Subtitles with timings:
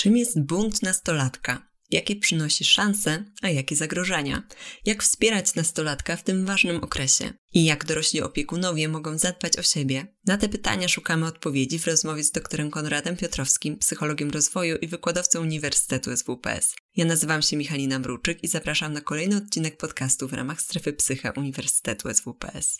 [0.00, 1.68] Czym jest bunt nastolatka?
[1.90, 4.42] Jakie przynosi szanse, a jakie zagrożenia?
[4.86, 7.32] Jak wspierać nastolatka w tym ważnym okresie?
[7.54, 10.06] I jak dorośli opiekunowie mogą zadbać o siebie?
[10.26, 15.40] Na te pytania szukamy odpowiedzi w rozmowie z doktorem Konradem Piotrowskim, psychologiem rozwoju i wykładowcą
[15.40, 16.74] Uniwersytetu SWPS.
[16.96, 21.30] Ja nazywam się Michalina Mruczyk i zapraszam na kolejny odcinek podcastu w ramach Strefy Psycha
[21.30, 22.78] Uniwersytetu SWPS.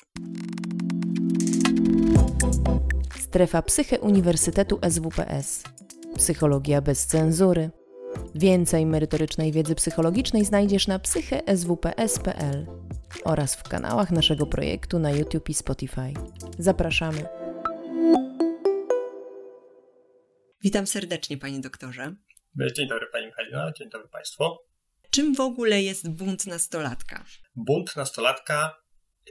[3.20, 5.62] Strefa Psyche Uniwersytetu SWPS.
[6.16, 7.70] Psychologia bez cenzury.
[8.34, 12.66] Więcej merytorycznej wiedzy psychologicznej znajdziesz na psycheswps.pl
[13.24, 16.12] oraz w kanałach naszego projektu na YouTube i Spotify.
[16.58, 17.26] Zapraszamy.
[20.62, 22.14] Witam serdecznie, panie doktorze.
[22.76, 24.44] Dzień dobry, pani Michalina, dzień dobry państwu.
[25.10, 27.24] Czym w ogóle jest bunt nastolatka?
[27.56, 28.82] Bunt nastolatka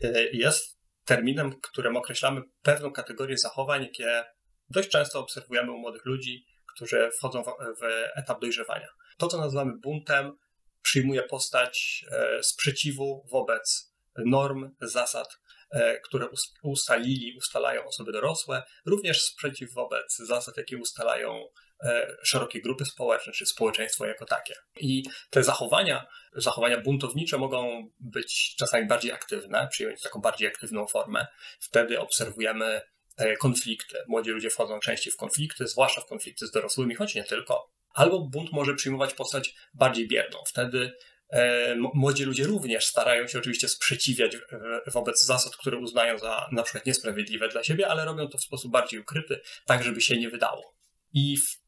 [0.04, 4.24] e, jest terminem, którym określamy pewną kategorię zachowań, jakie
[4.70, 6.46] dość często obserwujemy u młodych ludzi,
[6.76, 7.48] którzy wchodzą w,
[7.82, 7.84] w
[8.16, 8.88] etap dojrzewania.
[9.18, 10.38] To, co nazywamy buntem,
[10.82, 13.94] przyjmuje postać e, sprzeciwu wobec
[14.26, 15.28] norm, zasad,
[15.72, 16.28] e, które
[16.64, 21.46] ustalili, ustalają osoby dorosłe, również sprzeciw wobec zasad, jakie ustalają
[21.84, 24.54] e, szerokie grupy społeczne, czy społeczeństwo jako takie.
[24.80, 31.28] I te zachowania, zachowania buntownicze mogą być czasami bardziej aktywne, przyjąć taką bardziej aktywną formę.
[31.60, 32.82] Wtedy obserwujemy
[33.40, 33.98] konflikty.
[34.08, 37.70] Młodzi ludzie wchodzą częściej w konflikty, zwłaszcza w konflikty z dorosłymi, choć nie tylko.
[37.94, 40.40] Albo bunt może przyjmować postać bardziej bierną.
[40.48, 40.92] Wtedy
[41.30, 44.38] e, młodzi ludzie również starają się oczywiście sprzeciwiać
[44.88, 48.72] wobec zasad, które uznają za na przykład niesprawiedliwe dla siebie, ale robią to w sposób
[48.72, 50.74] bardziej ukryty, tak żeby się nie wydało.
[51.14, 51.60] I w,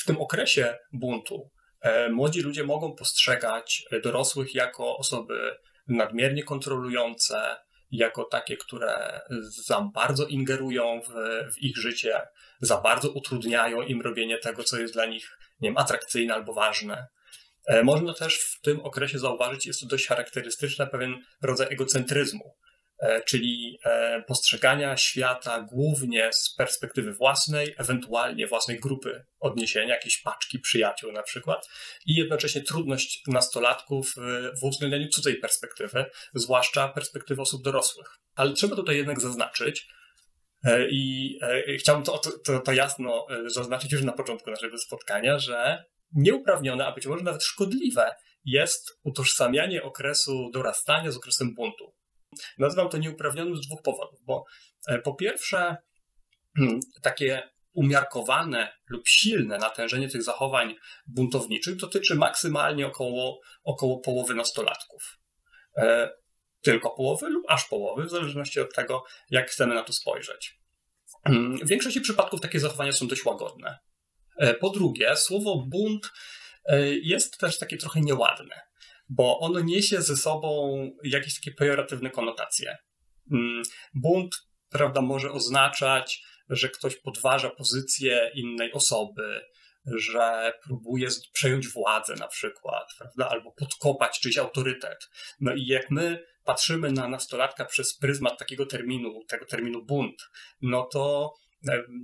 [0.00, 1.50] w tym okresie buntu
[1.80, 5.56] e, młodzi ludzie mogą postrzegać dorosłych jako osoby
[5.88, 7.56] nadmiernie kontrolujące,
[7.92, 11.12] jako takie, które za bardzo ingerują w,
[11.54, 12.20] w, ich życie,
[12.60, 17.06] za bardzo utrudniają im robienie tego, co jest dla nich, nie wiem, atrakcyjne albo ważne.
[17.66, 22.54] E, można też w tym okresie zauważyć, jest to dość charakterystyczne, pewien rodzaj egocentryzmu.
[23.02, 30.58] E, czyli e, postrzegania świata głównie z perspektywy własnej, ewentualnie własnej grupy odniesienia, jakiejś paczki
[30.58, 31.68] przyjaciół na przykład,
[32.06, 34.14] i jednocześnie trudność nastolatków
[34.60, 36.04] w uwzględnianiu cudzej perspektywy,
[36.34, 38.06] zwłaszcza perspektywy osób dorosłych.
[38.34, 39.86] Ale trzeba tutaj jednak zaznaczyć,
[40.64, 41.38] e, i
[41.78, 47.06] chciałbym to, to, to jasno zaznaczyć już na początku naszego spotkania, że nieuprawnione, a być
[47.06, 48.14] może nawet szkodliwe
[48.44, 52.01] jest utożsamianie okresu dorastania z okresem buntu.
[52.58, 54.44] Nazywam to nieuprawnionym z dwóch powodów, bo
[54.88, 55.76] e, po pierwsze,
[56.56, 60.74] hmm, takie umiarkowane lub silne natężenie tych zachowań
[61.06, 65.18] buntowniczych dotyczy maksymalnie około, około połowy nastolatków.
[65.76, 66.10] E,
[66.62, 70.58] tylko połowy lub aż połowy, w zależności od tego, jak chcemy na to spojrzeć.
[71.24, 73.78] Hmm, w większości przypadków takie zachowania są dość łagodne.
[74.38, 76.10] E, po drugie, słowo bunt
[77.02, 78.71] jest też takie trochę nieładne
[79.16, 82.76] bo ono niesie ze sobą jakieś takie pejoratywne konotacje.
[83.32, 83.62] Mm,
[83.94, 84.36] bunt,
[84.70, 89.40] prawda, może oznaczać, że ktoś podważa pozycję innej osoby,
[89.86, 95.08] że próbuje przejąć władzę na przykład, prawda, albo podkopać czyjś autorytet.
[95.40, 100.22] No i jak my patrzymy na nastolatka przez pryzmat takiego terminu, tego terminu bunt,
[100.62, 101.34] no to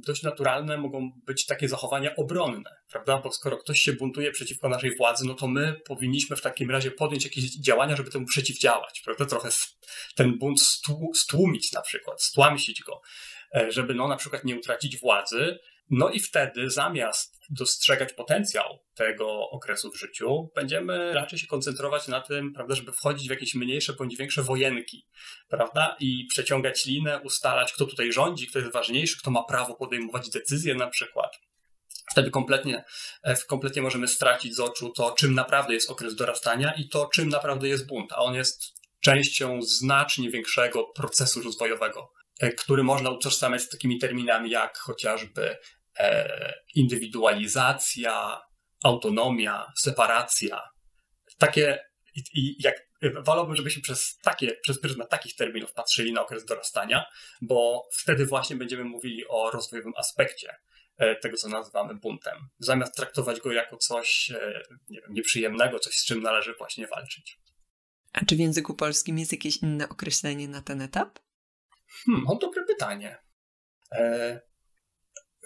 [0.07, 3.19] dość naturalne mogą być takie zachowania obronne, prawda?
[3.19, 6.91] Bo skoro ktoś się buntuje przeciwko naszej władzy, no to my powinniśmy w takim razie
[6.91, 9.27] podjąć jakieś działania, żeby temu przeciwdziałać, prawda?
[9.27, 9.49] Trochę
[10.15, 10.61] ten bunt
[11.15, 13.01] stłumić na przykład, stłamsić go,
[13.55, 15.59] e, żeby no na przykład nie utracić władzy,
[15.91, 22.21] no i wtedy zamiast dostrzegać potencjał tego okresu w życiu, będziemy raczej się koncentrować na
[22.21, 25.07] tym, prawda, żeby wchodzić w jakieś mniejsze bądź większe wojenki,
[25.49, 30.31] prawda, i przeciągać linę, ustalać, kto tutaj rządzi, kto jest ważniejszy, kto ma prawo podejmować
[30.31, 31.41] decyzje na przykład.
[32.11, 32.85] Wtedy kompletnie,
[33.23, 37.29] e, kompletnie możemy stracić z oczu to, czym naprawdę jest okres dorastania i to, czym
[37.29, 38.63] naprawdę jest bunt, a on jest
[39.01, 45.57] częścią znacznie większego procesu rozwojowego, e, który można utożsamiać z takimi terminami jak chociażby
[46.75, 48.41] indywidualizacja,
[48.85, 50.61] autonomia, separacja.
[51.39, 51.79] Takie,
[52.15, 52.89] i, i jak
[53.25, 57.05] wolałbym, żebyśmy przez takie, przez pryzmat takich terminów patrzyli na okres dorastania,
[57.43, 60.55] bo wtedy właśnie będziemy mówili o rozwojowym aspekcie
[60.97, 65.95] e, tego, co nazywamy buntem, zamiast traktować go jako coś e, nie wiem, nieprzyjemnego, coś
[65.95, 67.39] z czym należy właśnie walczyć.
[68.13, 71.19] A czy w języku polskim jest jakieś inne określenie na ten etap?
[72.05, 73.19] Hmm, o dobre pytanie.
[73.93, 74.41] E,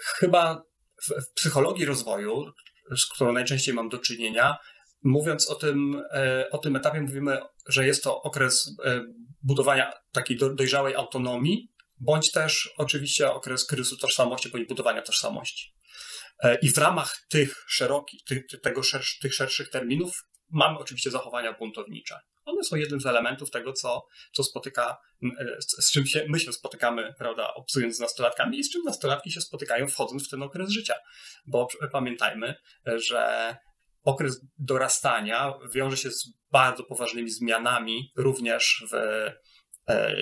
[0.05, 0.63] chyba
[1.03, 2.53] w, w psychologii rozwoju,
[2.97, 4.59] z którą najczęściej mam do czynienia,
[5.03, 9.05] mówiąc o tym, e, o tym etapie, mówimy, że jest to okres e,
[9.43, 15.75] budowania takiej dojrzałej autonomii, bądź też oczywiście okres kryzysu tożsamości, bądź budowania tożsamości.
[16.63, 22.19] I w ramach tych szerokich, tych, tego szersz, tych szerszych terminów mamy oczywiście zachowania buntownicze.
[22.45, 24.99] One są jednym z elementów tego, co, co spotyka,
[25.59, 29.31] z, z czym się my się spotykamy, prawda, obcując z nastolatkami i z czym nastolatki
[29.31, 30.95] się spotykają wchodząc w ten okres życia.
[31.47, 32.55] Bo pamiętajmy,
[32.87, 33.57] że
[34.05, 39.35] okres dorastania wiąże się z bardzo poważnymi zmianami również w e,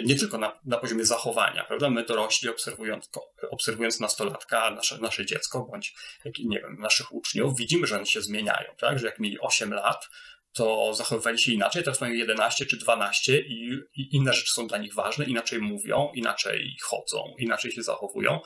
[0.05, 1.91] nie tylko na, na poziomie zachowania, prawda?
[1.91, 3.11] My dorośli obserwując,
[3.51, 8.23] obserwując nastolatka, nasze, nasze dziecko, bądź jak, nie wiem, naszych uczniów, widzimy, że oni się
[8.23, 8.99] zmieniają, tak?
[8.99, 10.09] Że jak mieli 8 lat,
[10.53, 14.79] to zachowywali się inaczej, teraz mają 11 czy 12 i, i inne rzeczy są dla
[14.79, 18.41] nich ważne, inaczej mówią, inaczej chodzą, inaczej się zachowują.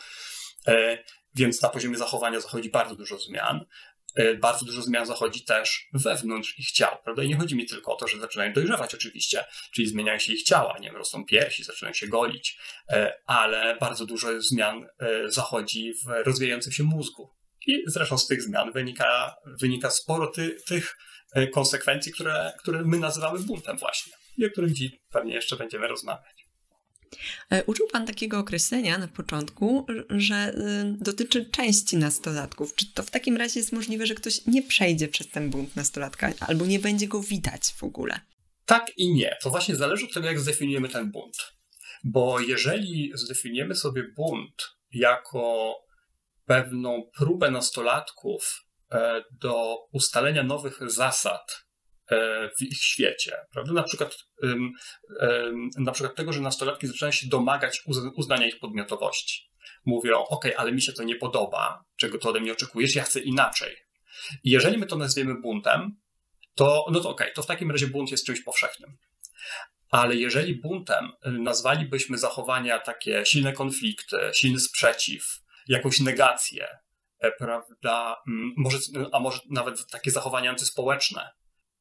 [0.66, 0.98] E,
[1.34, 3.64] więc na poziomie zachowania zachodzi bardzo dużo zmian.
[4.14, 7.22] E, bardzo dużo zmian zachodzi też wewnątrz ich ciał, prawda?
[7.22, 9.44] I nie chodzi mi tylko o to, że zaczynają dojrzewać oczywiście,
[9.74, 12.58] czyli zmieniają się ich ciała, nie wiem, rosną piersi, zaczynają się golić,
[12.88, 17.30] e, ale bardzo dużo zmian e, zachodzi w rozwijającym się mózgu.
[17.66, 20.96] I zresztą z tych zmian wynika, wynika sporo ty, tych
[21.52, 26.33] konsekwencji, które, które my nazywamy buntem właśnie i o których dziś pewnie jeszcze będziemy rozmawiać.
[27.50, 32.74] E, użył Pan takiego określenia na początku, że y, dotyczy części nastolatków.
[32.74, 36.32] Czy to w takim razie jest możliwe, że ktoś nie przejdzie przez ten bunt nastolatka
[36.40, 38.20] albo nie będzie go widać w ogóle?
[38.66, 39.36] Tak i nie.
[39.42, 41.36] To właśnie zależy od tego, jak zdefiniujemy ten bunt.
[42.04, 45.74] Bo jeżeli zdefiniujemy sobie bunt jako
[46.46, 51.63] pewną próbę nastolatków e, do ustalenia nowych zasad
[52.58, 53.36] w ich świecie.
[53.52, 53.72] Prawda?
[53.72, 54.16] Na, przykład,
[55.78, 57.82] na przykład tego, że nastolatki zaczynają się domagać
[58.16, 59.50] uznania ich podmiotowości.
[59.84, 63.20] Mówią, ok, ale mi się to nie podoba, czego to ode mnie oczekujesz, ja chcę
[63.20, 63.76] inaczej.
[64.44, 65.96] I jeżeli my to nazwiemy buntem,
[66.54, 68.96] to no to ok, to w takim razie bunt jest czymś powszechnym.
[69.90, 76.68] Ale jeżeli buntem nazwalibyśmy zachowania takie silne konflikty, silny sprzeciw, jakąś negację,
[77.18, 78.16] e, prawda,
[78.56, 78.78] może,
[79.12, 81.30] a może nawet takie zachowania antyspołeczne,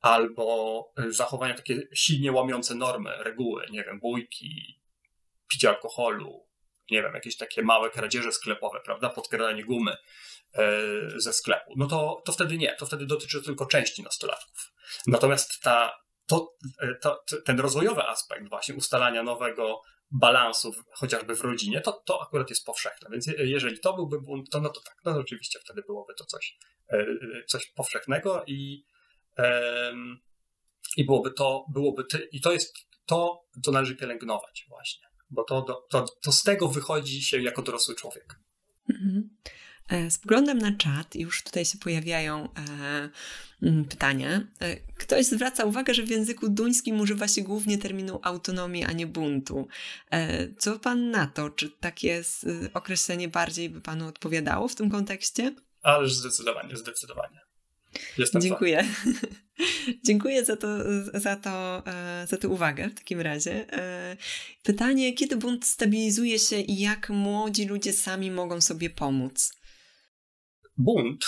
[0.04, 4.80] albo y, zachowania takie silnie łamiące normy, reguły, nie wiem, bójki,
[5.48, 6.48] picie alkoholu,
[6.92, 9.96] nie wiem, jakieś takie małe kradzieże sklepowe, prawda, podkradanie gumy
[10.54, 10.78] e,
[11.16, 14.72] ze sklepu, no to, to wtedy nie, to wtedy dotyczy tylko części nastolatków.
[15.08, 15.94] Natomiast ta,
[16.28, 22.22] to, e, to, ten rozwojowy aspekt właśnie ustalania nowego balansu, chociażby w rodzinie, to, to
[22.22, 23.10] akurat jest powszechne.
[23.12, 26.26] Więc jeżeli to byłby bunt, to no to tak, no to oczywiście wtedy byłoby to
[26.26, 26.58] coś,
[26.90, 27.06] e,
[27.48, 28.86] coś powszechnego i
[30.98, 32.74] i byłoby to, byłoby ty, i to jest
[33.06, 37.96] to, co należy pielęgnować właśnie, bo to, to, to z tego wychodzi się jako dorosły
[37.96, 38.36] człowiek.
[38.90, 39.30] Mhm.
[39.90, 44.48] E, spoglądam na czat, już tutaj się pojawiają e, pytania.
[44.62, 49.08] E, ktoś zwraca uwagę, że w języku duńskim używa się głównie terminu autonomii, a nie
[49.08, 49.68] buntu.
[50.12, 51.50] E, co pan na to?
[51.50, 52.24] Czy takie
[52.74, 55.56] określenie bardziej by panu odpowiadało w tym kontekście?
[55.82, 57.40] Ależ zdecydowanie, zdecydowanie.
[58.18, 58.88] Jestem Dziękuję.
[60.08, 60.68] Dziękuję za, to,
[61.14, 63.74] za, to, e, za tę uwagę w takim razie.
[63.74, 64.18] E,
[64.64, 69.52] pytanie, kiedy bunt stabilizuje się i jak młodzi ludzie sami mogą sobie pomóc?
[70.78, 71.26] Bunt,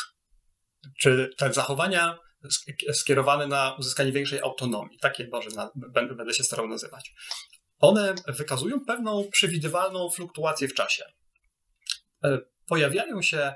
[0.99, 2.17] czy te zachowania
[2.93, 7.13] skierowane na uzyskanie większej autonomii, takie może na, będę, będę się starał nazywać,
[7.79, 11.03] one wykazują pewną przewidywalną fluktuację w czasie.
[12.23, 13.53] E, pojawiają się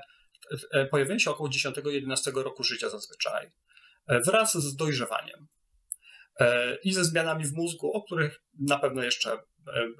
[0.90, 3.50] pojawiają się około 10-11 roku życia zazwyczaj,
[4.06, 5.48] e, wraz z dojrzewaniem
[6.40, 9.38] e, i ze zmianami w mózgu, o których na pewno jeszcze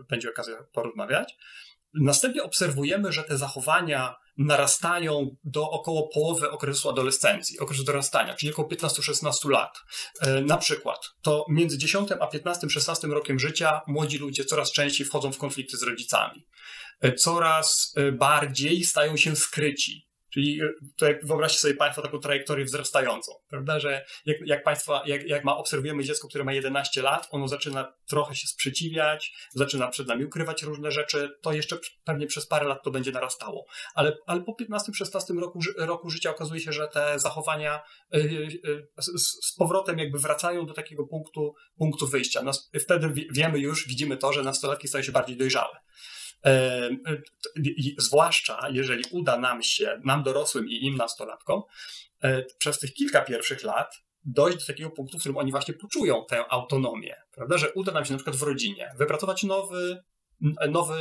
[0.08, 1.36] będzie okazja porozmawiać.
[1.94, 8.68] Następnie obserwujemy, że te zachowania narastają do około połowy okresu adolescencji, okresu dorastania, czyli około
[8.68, 9.78] 15-16 lat.
[10.46, 15.38] Na przykład, to między 10 a 15-16 rokiem życia młodzi ludzie coraz częściej wchodzą w
[15.38, 16.46] konflikty z rodzicami.
[17.18, 20.09] Coraz bardziej stają się skryci.
[20.30, 20.60] Czyli
[21.02, 25.56] e, wyobraźcie sobie Państwo taką trajektorię wzrastającą, prawda, że jak, jak Państwo, jak, jak ma,
[25.56, 30.62] obserwujemy dziecko, które ma 11 lat, ono zaczyna trochę się sprzeciwiać, zaczyna przed nami ukrywać
[30.62, 33.64] różne rzeczy, to jeszcze pewnie przez parę lat to będzie narastało.
[33.94, 37.80] Ale, ale po 15-16 roku, roku życia okazuje się, że te zachowania
[38.12, 38.22] yy,
[38.64, 42.42] yy, z, z, powrotem jakby wracają do takiego punktu, punktu wyjścia.
[42.80, 45.76] Wtedy wiemy już, widzimy to, że nastolatki stają się bardziej dojrzałe.
[46.44, 46.90] E,
[47.98, 51.62] zwłaszcza jeżeli uda nam się, nam dorosłym i im nastolatkom,
[52.22, 53.94] e, przez tych kilka pierwszych lat
[54.24, 57.58] dojść do takiego punktu, w którym oni właśnie poczują tę autonomię, prawda?
[57.58, 60.02] Że uda nam się na przykład w rodzinie wypracować nowy,
[60.68, 60.98] nowy,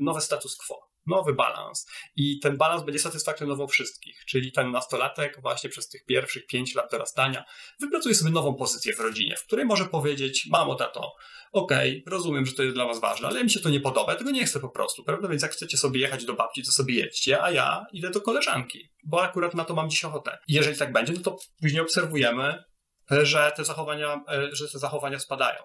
[0.00, 0.89] nowy status quo.
[1.06, 1.86] Nowy balans.
[2.16, 6.90] I ten balans będzie satysfakcjonował wszystkich, czyli ten nastolatek właśnie przez tych pierwszych pięć lat
[6.90, 7.44] dorastania
[7.80, 11.12] wypracuje sobie nową pozycję w rodzinie, w której może powiedzieć, mamo, tato,
[11.52, 14.14] okej, okay, rozumiem, że to jest dla was ważne, ale mi się to nie podoba,
[14.14, 15.28] tego nie chcę po prostu, prawda?
[15.28, 18.90] Więc jak chcecie sobie jechać do babci, to sobie jedźcie, a ja idę do koleżanki,
[19.04, 20.38] bo akurat na to mam dziś ochotę.
[20.48, 22.64] I jeżeli tak będzie, no to później obserwujemy,
[23.10, 25.62] że te zachowania, że te zachowania spadają.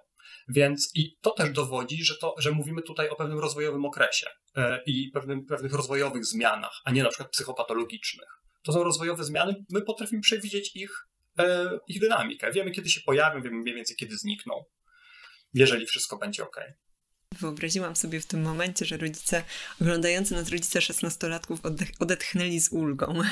[0.47, 4.83] Więc i to też dowodzi, że, to, że mówimy tutaj o pewnym rozwojowym okresie e,
[4.85, 8.29] i pewnym, pewnych rozwojowych zmianach, a nie na przykład psychopatologicznych.
[8.63, 11.07] To są rozwojowe zmiany, my potrafimy przewidzieć ich,
[11.39, 12.51] e, ich dynamikę.
[12.51, 14.63] Wiemy, kiedy się pojawią, wiemy mniej więcej, kiedy znikną,
[15.53, 16.61] jeżeli wszystko będzie ok.
[17.39, 19.43] Wyobraziłam sobie w tym momencie, że rodzice,
[19.81, 21.59] oglądający nas rodzice szesnastolatków
[21.99, 23.13] odetchnęli z ulgą.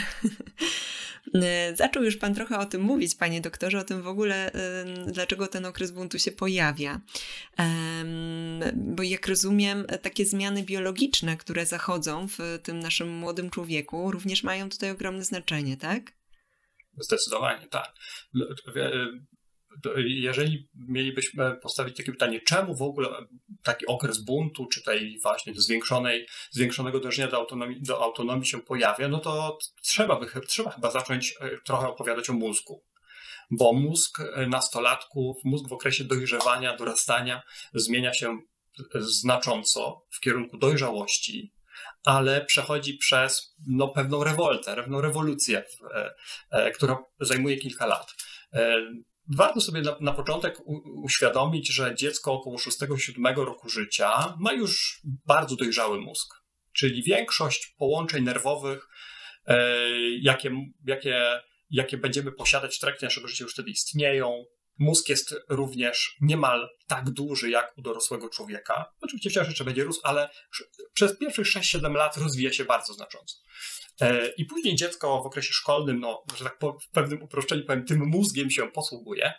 [1.43, 4.51] E, zaczął już Pan trochę o tym mówić, Panie doktorze, o tym w ogóle,
[5.07, 7.01] dlaczego ten okres buntu się pojawia.
[8.73, 14.69] Bo jak rozumiem, takie zmiany biologiczne, które zachodzą w tym naszym młodym człowieku, również mają
[14.69, 16.11] tutaj ogromne znaczenie, tak?
[16.97, 17.93] Zdecydowanie, tak
[20.05, 23.09] jeżeli mielibyśmy postawić takie pytanie, czemu w ogóle
[23.63, 29.07] taki okres buntu, czy tej właśnie zwiększonej, zwiększonego dążenia do autonomii, do autonomii się pojawia,
[29.07, 32.83] no to trzeba, by, trzeba chyba zacząć e, trochę opowiadać o mózgu.
[33.51, 37.41] Bo mózg e, nastolatków, mózg w okresie dojrzewania, dorastania
[37.73, 38.39] zmienia się
[38.99, 41.53] znacząco w kierunku dojrzałości,
[42.05, 45.63] ale przechodzi przez no, pewną rewoltę, pewną rewolucję,
[45.95, 46.13] e,
[46.51, 48.07] e, która zajmuje kilka lat.
[49.27, 55.01] Warto sobie na, na początek u, uświadomić, że dziecko około 6-7 roku życia ma już
[55.03, 56.33] bardzo dojrzały mózg.
[56.73, 58.87] Czyli większość połączeń nerwowych,
[59.45, 59.79] e,
[60.21, 60.51] jakie,
[60.85, 64.45] jakie, jakie będziemy posiadać w trakcie naszego życia, już wtedy istnieją.
[64.79, 68.85] Mózg jest również niemal tak duży jak u dorosłego człowieka.
[69.01, 70.29] Oczywiście wciąż jeszcze będzie rósł, ale
[70.93, 73.35] przez pierwszych 6-7 lat rozwija się bardzo znacząco.
[74.01, 77.99] E, I później dziecko w okresie szkolnym, no, że tak w pewnym uproszczeniu powiem, tym
[78.05, 79.33] mózgiem się posługuje.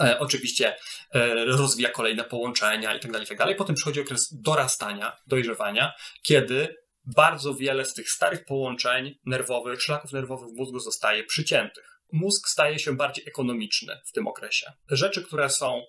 [0.00, 0.76] E, oczywiście
[1.14, 3.54] e, rozwija kolejne połączenia i tak dalej, tak dalej.
[3.54, 6.76] Potem przychodzi okres dorastania, dojrzewania, kiedy
[7.16, 12.00] bardzo wiele z tych starych połączeń nerwowych, szlaków nerwowych w mózgu zostaje przyciętych.
[12.12, 14.72] Mózg staje się bardziej ekonomiczny w tym okresie.
[14.90, 15.82] Rzeczy, które są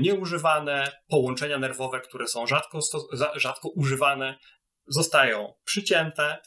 [0.00, 2.80] nieużywane, połączenia nerwowe, które są rzadko,
[3.34, 4.38] rzadko używane,
[4.86, 6.38] zostają przycięte,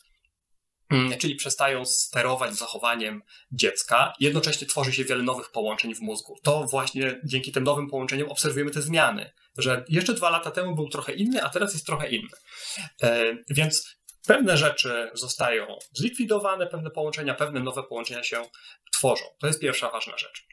[1.19, 4.13] czyli przestają sterować zachowaniem dziecka.
[4.19, 6.35] Jednocześnie tworzy się wiele nowych połączeń w mózgu.
[6.43, 10.89] To właśnie dzięki tym nowym połączeniom obserwujemy te zmiany, że jeszcze dwa lata temu był
[10.89, 12.29] trochę inny, a teraz jest trochę inny.
[13.03, 18.43] E, więc pewne rzeczy zostają zlikwidowane, pewne połączenia, pewne nowe połączenia się
[18.91, 19.25] tworzą.
[19.39, 20.47] To jest pierwsza ważna rzecz.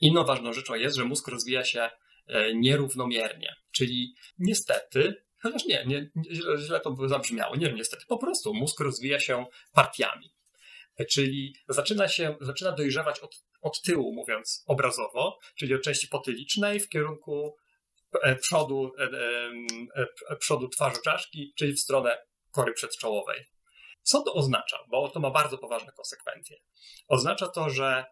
[0.00, 1.90] Inną ważną rzeczą jest, że mózg rozwija się
[2.26, 7.56] e, nierównomiernie, czyli niestety Chociaż nie, nie, źle, źle to zabrzmiało.
[7.56, 10.34] Nie, niestety, po prostu mózg rozwija się partiami.
[11.10, 16.88] Czyli zaczyna się, zaczyna dojrzewać od, od tyłu, mówiąc obrazowo, czyli od części potylicznej w
[16.88, 17.56] kierunku
[18.22, 19.04] e, przodu, e,
[20.30, 22.18] e, przodu twarzy czaszki, czyli w stronę
[22.50, 23.44] kory przedczołowej.
[24.02, 24.78] Co to oznacza?
[24.90, 26.56] Bo to ma bardzo poważne konsekwencje.
[27.08, 28.04] Oznacza to, że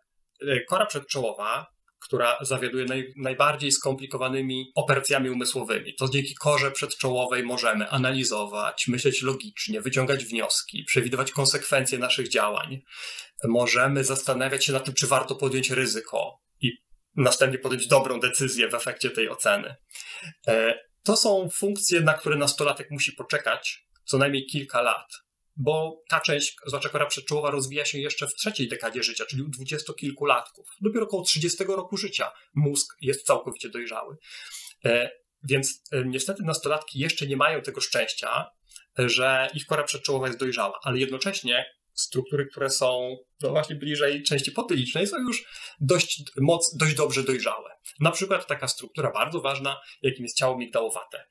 [0.69, 1.67] kora przedczołowa
[2.09, 5.95] która zawiaduje naj, najbardziej skomplikowanymi operacjami umysłowymi.
[5.95, 12.81] To dzięki korze przedczołowej możemy analizować, myśleć logicznie, wyciągać wnioski, przewidywać konsekwencje naszych działań.
[13.45, 16.73] Możemy zastanawiać się nad tym, czy warto podjąć ryzyko i
[17.17, 19.75] następnie podjąć dobrą decyzję w efekcie tej oceny.
[20.49, 25.28] E, to są funkcje, na które nastolatek musi poczekać co najmniej kilka lat
[25.59, 29.49] bo ta część, zwłaszcza kora przedczołowa, rozwija się jeszcze w trzeciej dekadzie życia, czyli u
[29.49, 30.67] dwudziestokilkulatków.
[30.81, 34.17] Dopiero około 30 roku życia mózg jest całkowicie dojrzały.
[34.85, 35.11] E,
[35.43, 38.47] więc e, niestety nastolatki jeszcze nie mają tego szczęścia,
[38.99, 44.53] że ich kora przedczołowa jest dojrzała, ale jednocześnie struktury, które są no właśnie bliżej części
[44.53, 45.45] potylicznej, są już
[45.81, 47.71] dość, moc, dość dobrze dojrzałe.
[48.01, 51.25] Na przykład taka struktura bardzo ważna, jakim jest ciało migdałowate.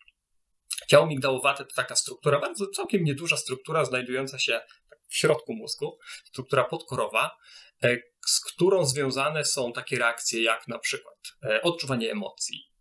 [0.88, 4.62] Ciało migdałowate to taka struktura, bardzo całkiem nieduża struktura, znajdująca się
[5.10, 7.38] w środku mózgu, struktura podkorowa,
[7.84, 12.72] e, z którą związane są takie reakcje jak na przykład e, odczuwanie emocji,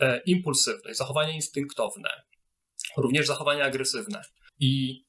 [0.00, 2.10] e, impulsywność, zachowania instynktowne,
[2.96, 4.22] również zachowania agresywne.
[4.60, 5.04] I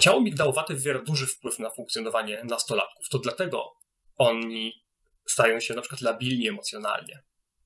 [0.00, 3.08] ciało migdałowate wywiera duży wpływ na funkcjonowanie nastolatków.
[3.08, 3.72] To dlatego
[4.16, 4.84] oni
[5.28, 7.22] stają się na przykład labilni emocjonalnie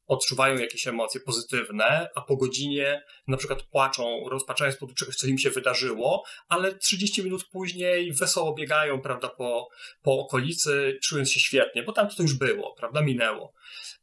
[0.09, 5.39] odczuwają jakieś emocje pozytywne, a po godzinie na przykład płaczą, rozpaczając po czegoś, co im
[5.39, 9.69] się wydarzyło, ale 30 minut później wesoło biegają, prawda, po,
[10.03, 13.53] po okolicy, czując się świetnie, bo tam to już było, prawda, minęło.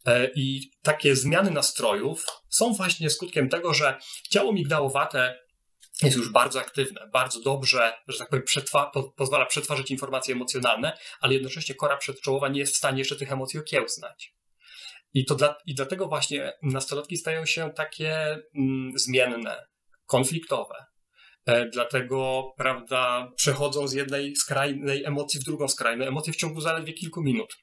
[0.05, 3.97] E, I takie zmiany nastrojów są właśnie skutkiem tego, że
[4.29, 5.45] ciało migdałowate
[6.01, 10.97] jest już bardzo aktywne, bardzo dobrze, że tak powiem, przetwa- po, pozwala przetwarzać informacje emocjonalne,
[11.19, 14.34] ale jednocześnie kora przedczołowa nie jest w stanie jeszcze tych emocji okiełznać.
[15.15, 19.67] I, to dla, I dlatego właśnie nastolatki stają się takie mm, zmienne,
[20.05, 20.85] konfliktowe.
[21.45, 26.93] E, dlatego, prawda, przechodzą z jednej skrajnej emocji w drugą skrajną emocję w ciągu zaledwie
[26.93, 27.57] kilku minut.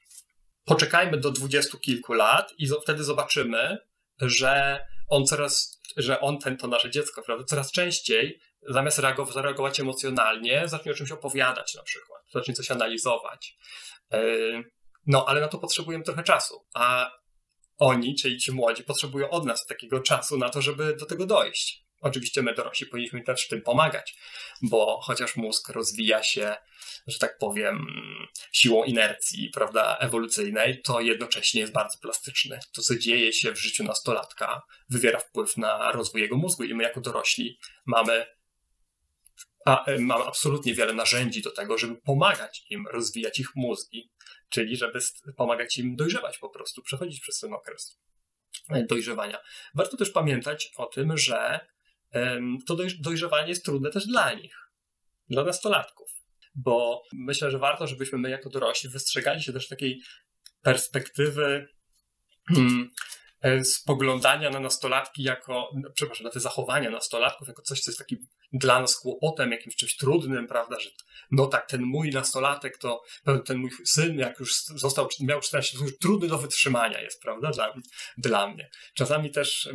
[0.65, 3.77] Poczekajmy do dwudziestu kilku lat i wtedy zobaczymy,
[4.21, 9.79] że on coraz, że on, ten, to nasze dziecko, prawda, coraz częściej zamiast reagować, zareagować
[9.79, 13.57] emocjonalnie, zacznie o czymś opowiadać na przykład, zacznie coś analizować.
[14.13, 14.21] E,
[15.07, 17.11] no, ale na to potrzebujemy trochę czasu, a
[17.83, 21.83] oni, czyli ci młodzi, potrzebują od nas takiego czasu na to, żeby do tego dojść.
[22.01, 24.15] Oczywiście my dorośli powinniśmy też w tym pomagać,
[24.61, 26.55] bo chociaż mózg rozwija się,
[27.07, 27.85] że tak powiem,
[28.51, 32.59] siłą inercji, prawda, ewolucyjnej, to jednocześnie jest bardzo plastyczny.
[32.73, 36.83] To, co dzieje się w życiu nastolatka, wywiera wpływ na rozwój jego mózgu i my
[36.83, 38.25] jako dorośli mamy
[39.65, 44.11] a, mamy absolutnie wiele narzędzi do tego, żeby pomagać im rozwijać ich mózgi,
[44.53, 44.99] czyli żeby
[45.37, 47.97] pomagać im dojrzewać po prostu, przechodzić przez ten okres
[48.89, 49.39] dojrzewania.
[49.75, 51.59] Warto też pamiętać o tym, że
[52.67, 54.55] to dojrzewanie jest trudne też dla nich,
[55.29, 56.09] dla nastolatków,
[56.55, 60.01] bo myślę, że warto, żebyśmy my jako dorośli wystrzegali się też takiej
[60.61, 61.67] perspektywy
[62.47, 63.22] hmm, e,
[63.63, 68.19] spoglądania na nastolatki jako, przepraszam, na te zachowania nastolatków jako coś, co jest takim
[68.53, 70.89] dla nas kłopotem, jakimś czymś trudnym, prawda, że
[71.31, 73.01] no tak, ten mój nastolatek to,
[73.45, 77.73] ten mój syn, jak już został, miał 14 lat, trudny do wytrzymania jest, prawda, dla,
[78.17, 78.69] dla mnie.
[78.93, 79.69] Czasami też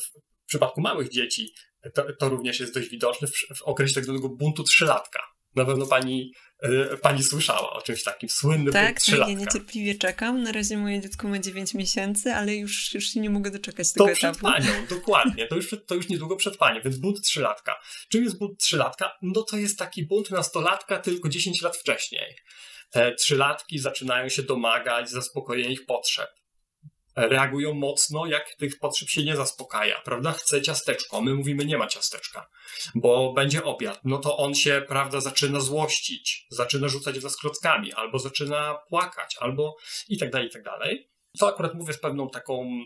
[0.00, 1.52] w przypadku małych dzieci
[1.94, 5.22] to, to również jest dość widoczne w, w okresie tak zwanego buntu trzylatka.
[5.56, 6.32] Na pewno pani,
[6.64, 9.00] y, pani słyszała o czymś takim, słynnym tak.
[9.00, 10.42] Tak, ja niecierpliwie czekam.
[10.42, 14.04] Na razie moje dziecko ma 9 miesięcy, ale już, już się nie mogę doczekać tego
[14.04, 14.38] to etapu.
[14.38, 15.46] przed panią, dokładnie.
[15.46, 17.80] To już, to już niedługo przed panią, więc bunt trzylatka.
[18.08, 19.12] Czym jest bunt trzylatka?
[19.22, 22.36] No to jest taki bunt nastolatka tylko 10 lat wcześniej.
[22.90, 26.39] Te trzylatki zaczynają się domagać zaspokojenia ich potrzeb
[27.28, 30.32] reagują mocno, jak tych potrzeb się nie zaspokaja, prawda?
[30.32, 32.46] Chce ciasteczko, my mówimy nie ma ciasteczka,
[32.94, 34.00] bo będzie obiad.
[34.04, 39.36] No to on się, prawda, zaczyna złościć, zaczyna rzucać w nas klockami, albo zaczyna płakać,
[39.40, 39.76] albo
[40.08, 41.10] i tak dalej, i tak dalej.
[41.38, 42.80] To akurat mówię z pewną taką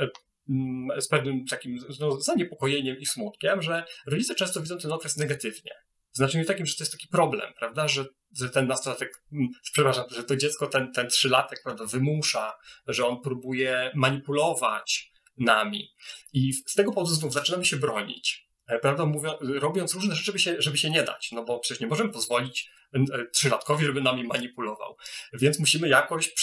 [0.00, 0.08] e,
[0.48, 5.72] mm, z pewnym takim no, zaniepokojeniem i smutkiem, że rodzice często widzą ten okres negatywnie.
[6.12, 8.04] Znaczy nie takim, że to jest taki problem, prawda, że,
[8.36, 12.54] że ten nastolatek, mm, przepraszam, że to dziecko, ten, ten trzylatek, prawda, wymusza,
[12.86, 15.94] że on próbuje manipulować nami.
[16.32, 20.38] I z tego powodu znów zaczynamy się bronić, e, prawda, mówią, robiąc różne rzeczy, żeby
[20.38, 23.00] się, żeby się nie dać, no bo przecież nie możemy pozwolić e,
[23.32, 24.96] trzylatkowi, żeby nami manipulował.
[25.32, 26.34] Więc musimy jakoś,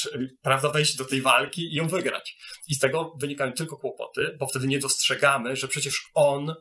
[0.41, 2.37] prawda, wejść do tej walki i ją wygrać.
[2.67, 6.55] I z tego wynikają tylko kłopoty, bo wtedy nie dostrzegamy, że przecież on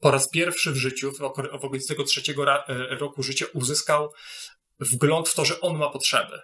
[0.00, 4.12] po raz pierwszy w życiu, w okolicy tego trzeciego e, roku życia, uzyskał
[4.80, 6.40] wgląd w to, że on ma potrzeby,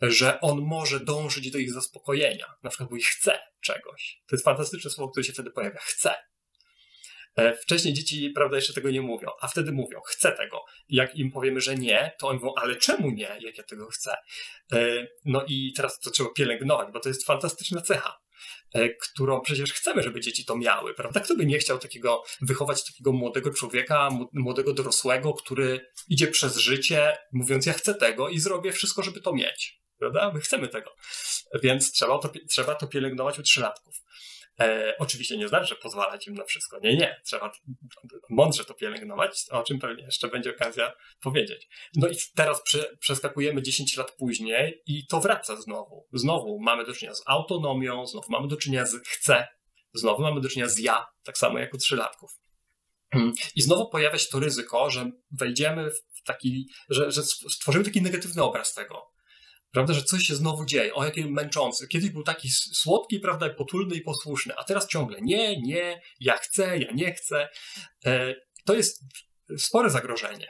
[0.00, 4.22] że on może dążyć do ich zaspokojenia, na przykład, ich chce czegoś.
[4.26, 5.78] To jest fantastyczne słowo, które się wtedy pojawia.
[5.82, 6.14] Chce.
[7.36, 10.64] E, wcześniej dzieci, prawda, jeszcze tego nie mówią, a wtedy mówią, chcę tego.
[10.88, 14.14] Jak im powiemy, że nie, to oni mówią, ale czemu nie, jak ja tego chcę?
[14.72, 18.18] E, no i teraz to trzeba pielęgnować, bo to jest fantastyczna cecha.
[18.74, 21.20] E, którą przecież chcemy, żeby dzieci to miały, prawda?
[21.20, 27.16] Kto by nie chciał takiego, wychować takiego młodego człowieka, młodego dorosłego, który idzie przez życie
[27.32, 30.32] mówiąc, ja chcę tego i zrobię wszystko, żeby to mieć, prawda?
[30.34, 30.96] My chcemy tego.
[31.62, 34.01] Więc trzeba to, trzeba to pielęgnować u trzylatków.
[34.60, 36.78] E, oczywiście nie znaczy, że pozwalać im na wszystko.
[36.78, 37.20] Nie, nie.
[37.24, 37.52] Trzeba
[38.30, 41.68] mądrze to pielęgnować, o czym pewnie jeszcze będzie okazja powiedzieć.
[41.96, 46.08] No i teraz prze, przeskakujemy 10 lat później i to wraca znowu.
[46.12, 49.48] Znowu mamy do czynienia z autonomią, znowu mamy do czynienia z chcę,
[49.94, 52.30] znowu mamy do czynienia z ja, tak samo jak u trzylatków.
[53.12, 53.32] Hmm.
[53.56, 58.42] I znowu pojawia się to ryzyko, że wejdziemy w taki, że, że stworzymy taki negatywny
[58.42, 59.11] obraz tego
[59.72, 61.88] prawda, że coś się znowu dzieje, o jakim męczący.
[61.88, 66.78] Kiedyś był taki słodki, prawda, potulny i posłuszny, a teraz ciągle nie, nie, ja chcę,
[66.78, 67.48] ja nie chcę.
[68.06, 69.04] E, to jest
[69.58, 70.48] spore zagrożenie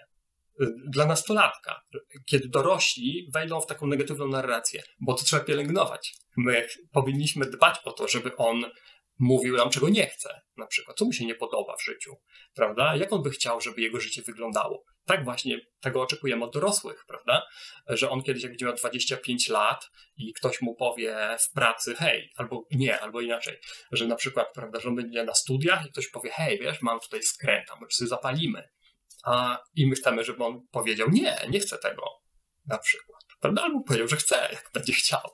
[0.61, 1.81] e, dla nastolatka,
[2.27, 6.15] kiedy dorośli wejdą w taką negatywną narrację, bo to trzeba pielęgnować.
[6.37, 8.65] My powinniśmy dbać o to, żeby on
[9.23, 12.17] mówił nam, czego nie chce, na przykład, co mu się nie podoba w życiu,
[12.55, 12.97] prawda?
[12.97, 14.85] Jak on by chciał, żeby jego życie wyglądało.
[15.05, 17.43] Tak właśnie tego oczekujemy od dorosłych, prawda?
[17.89, 22.31] Że on kiedyś, jak będzie miał 25 lat i ktoś mu powie w pracy, hej,
[22.37, 23.59] albo nie, albo inaczej,
[23.93, 27.01] że na przykład, prawda, że on będzie na studiach i ktoś powie, hej, wiesz, mam
[27.01, 28.69] tutaj skręta, może sobie zapalimy.
[29.25, 32.03] A, I my chcemy, żeby on powiedział, nie, nie chcę tego,
[32.67, 33.23] na przykład.
[33.41, 33.63] Prawda?
[33.63, 35.31] Albo powiedział, że chce, jak będzie chciał.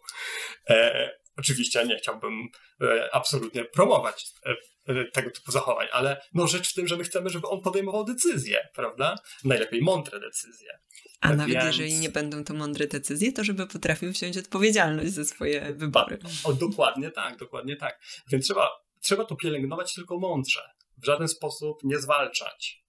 [0.71, 2.49] E, Oczywiście nie chciałbym
[2.81, 4.51] e, absolutnie promować e,
[4.87, 8.05] e, tego typu zachowań, ale no rzecz w tym, że my chcemy, żeby on podejmował
[8.05, 9.17] decyzje, prawda?
[9.45, 10.79] Najlepiej mądre decyzje.
[11.21, 11.65] A nawet Więc...
[11.65, 16.19] jeżeli nie będą to mądre decyzje, to żeby potrafił wziąć odpowiedzialność za swoje wybory.
[16.45, 18.01] O, dokładnie tak, dokładnie tak.
[18.31, 18.71] Więc trzeba,
[19.03, 20.61] trzeba to pielęgnować tylko mądrze.
[20.97, 22.85] W żaden sposób nie zwalczać.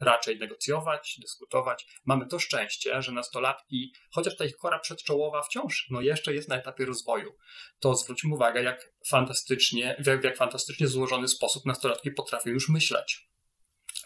[0.00, 1.86] Raczej negocjować, dyskutować.
[2.04, 6.56] Mamy to szczęście, że nastolatki, chociaż ta ich kora przedczołowa wciąż no jeszcze jest na
[6.56, 7.36] etapie rozwoju,
[7.80, 13.28] to zwróćmy uwagę, jak fantastycznie, w jak, jak fantastycznie złożony sposób nastolatki potrafią już myśleć.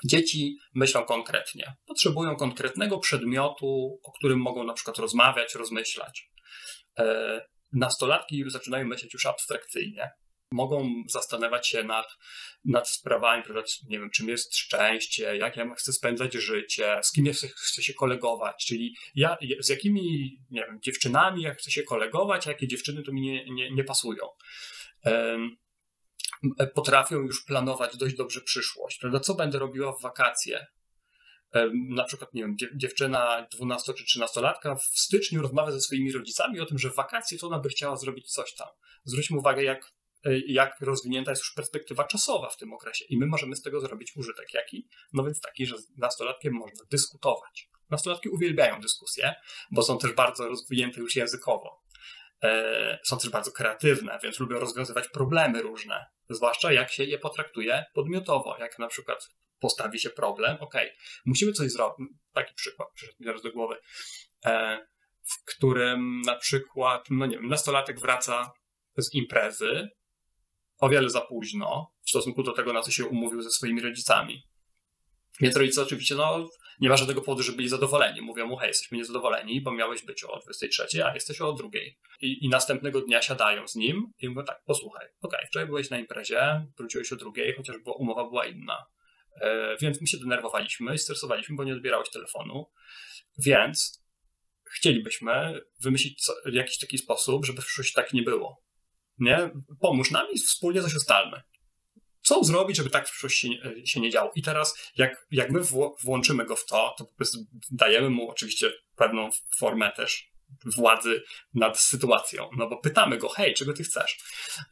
[0.04, 6.30] Dzieci myślą konkretnie, potrzebują konkretnego przedmiotu, o którym mogą na przykład rozmawiać, rozmyślać.
[6.98, 7.40] E,
[7.72, 10.10] nastolatki zaczynają myśleć już abstrakcyjnie,
[10.52, 12.06] mogą zastanawiać się nad,
[12.64, 13.42] nad sprawami,
[13.88, 17.82] nie wiem, czym jest szczęście, jak ja chcę spędzać życie, z kim ja chcę, chcę
[17.82, 22.68] się kolegować, czyli ja, z jakimi, nie wiem, dziewczynami ja chcę się kolegować, a jakie
[22.68, 24.24] dziewczyny to mi nie, nie, nie pasują.
[25.04, 25.56] Um,
[26.74, 29.20] potrafią już planować dość dobrze przyszłość, prawda?
[29.20, 30.66] Co będę robiła w wakacje?
[31.74, 36.60] na przykład, nie wiem, dziewczyna 12 czy 13 latka w styczniu rozmawia ze swoimi rodzicami
[36.60, 38.68] o tym, że w wakacje to ona by chciała zrobić coś tam.
[39.04, 39.92] Zwróćmy uwagę, jak
[40.46, 44.16] jak rozwinięta jest już perspektywa czasowa w tym okresie i my możemy z tego zrobić
[44.16, 44.54] użytek.
[44.54, 44.88] Jaki?
[45.12, 47.68] No więc taki, że z nastolatkiem można dyskutować.
[47.90, 49.34] Nastolatki uwielbiają dyskusje,
[49.70, 51.82] bo są też bardzo rozwinięte już językowo.
[52.42, 57.84] E, są też bardzo kreatywne, więc lubią rozwiązywać problemy różne, zwłaszcza jak się je potraktuje
[57.94, 59.28] podmiotowo, jak na przykład
[59.60, 60.74] postawi się problem, ok,
[61.26, 63.76] musimy coś zrobić, taki przykład przyszedł mi teraz do głowy,
[64.44, 64.86] e,
[65.30, 68.52] w którym na przykład, no nie wiem, nastolatek wraca
[68.96, 69.88] z imprezy
[70.78, 74.42] o wiele za późno w stosunku do tego, na co się umówił ze swoimi rodzicami.
[75.40, 76.48] Więc rodzice oczywiście, no,
[76.80, 78.20] nie ma żadnego powodu, żeby byli zadowoleni.
[78.20, 81.98] Mówią mu, hej, jesteśmy niezadowoleni, bo miałeś być o 23, a jesteś o drugiej.
[82.20, 85.90] I, I, następnego dnia siadają z nim i mówią tak, posłuchaj, okej, okay, wczoraj byłeś
[85.90, 88.86] na imprezie, wróciłeś o drugiej, chociaż była, umowa była inna.
[89.40, 92.70] E, więc my się denerwowaliśmy i stresowaliśmy, bo nie odbierałeś telefonu.
[93.38, 94.04] Więc
[94.70, 98.67] chcielibyśmy wymyślić co, jakiś taki sposób, żeby w przyszłości tak nie było
[99.20, 99.50] nie?
[99.80, 101.42] Pomóż nam i wspólnie coś ustalmy.
[102.22, 104.32] Co zrobić, żeby tak w przyszłości się nie działo?
[104.34, 105.60] I teraz, jak, jak my
[106.04, 107.38] włączymy go w to, to po prostu
[107.70, 110.30] dajemy mu oczywiście pewną formę też
[110.76, 111.22] władzy
[111.54, 112.50] nad sytuacją.
[112.56, 114.18] No bo pytamy go, hej, czego ty chcesz?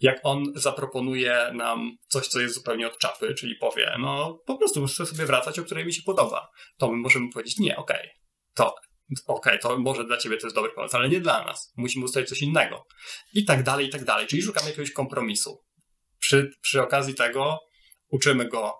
[0.00, 4.86] Jak on zaproponuje nam coś, co jest zupełnie od czapy, czyli powie, no po prostu
[4.86, 8.10] chcę sobie wracać, o której mi się podoba, to my możemy powiedzieć, nie, okej, okay,
[8.54, 8.74] to
[9.26, 11.72] okej, okay, to może dla ciebie to jest dobry pomysł, ale nie dla nas.
[11.76, 12.86] Musimy ustalić coś innego.
[13.34, 14.26] I tak dalej, i tak dalej.
[14.26, 15.64] Czyli szukamy jakiegoś kompromisu.
[16.18, 17.58] Przy, przy okazji tego
[18.08, 18.74] uczymy go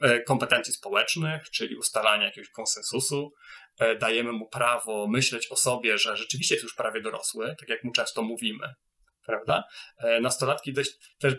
[0.00, 3.32] e, kompetencji społecznych, czyli ustalania jakiegoś konsensusu.
[3.78, 7.84] E, dajemy mu prawo myśleć o sobie, że rzeczywiście jest już prawie dorosły, tak jak
[7.84, 8.74] mu często mówimy.
[9.26, 9.64] Prawda?
[9.98, 11.34] E, nastolatki dość, też,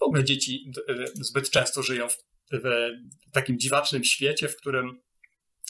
[0.00, 0.70] w ogóle dzieci
[1.14, 2.16] zbyt często żyją w,
[2.52, 2.90] w
[3.32, 5.00] takim dziwacznym świecie, w którym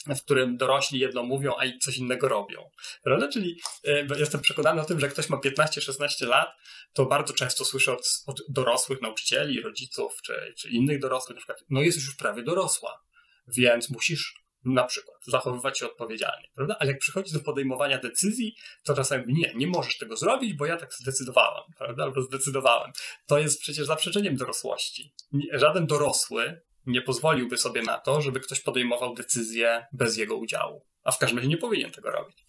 [0.07, 2.69] w którym dorośli jedno mówią, a coś innego robią.
[3.03, 3.27] Prawda?
[3.27, 6.49] Czyli e, jestem przekonany o tym, że jak ktoś ma 15-16 lat,
[6.93, 11.57] to bardzo często słyszę od, od, dorosłych nauczycieli, rodziców czy, czy innych dorosłych, na przykład,
[11.69, 13.01] no jesteś już prawie dorosła,
[13.47, 16.75] więc musisz na przykład zachowywać się odpowiedzialnie, prawda?
[16.79, 20.77] Ale jak przychodzi do podejmowania decyzji, to czasami nie, nie możesz tego zrobić, bo ja
[20.77, 22.03] tak zdecydowałam, prawda?
[22.03, 22.91] Albo zdecydowałem.
[23.27, 25.13] To jest przecież zaprzeczeniem dorosłości.
[25.53, 30.85] Żaden dorosły nie pozwoliłby sobie na to, żeby ktoś podejmował decyzję bez jego udziału.
[31.03, 32.45] A w każdym razie nie powinien tego robić.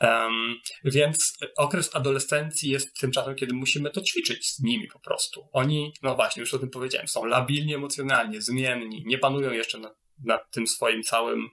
[0.00, 5.48] Um, więc okres adolescencji jest tym czasem, kiedy musimy to ćwiczyć z nimi po prostu.
[5.52, 9.96] Oni, no właśnie, już o tym powiedziałem, są labilni emocjonalnie, zmienni, nie panują jeszcze nad,
[10.24, 11.48] nad tym swoim całym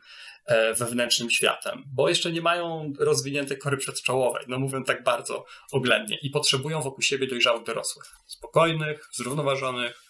[0.46, 6.18] e, wewnętrznym światem, bo jeszcze nie mają rozwiniętej kory przedczołowej, no mówię tak bardzo oględnie,
[6.22, 10.07] i potrzebują wokół siebie dojrzałych dorosłych, spokojnych, zrównoważonych,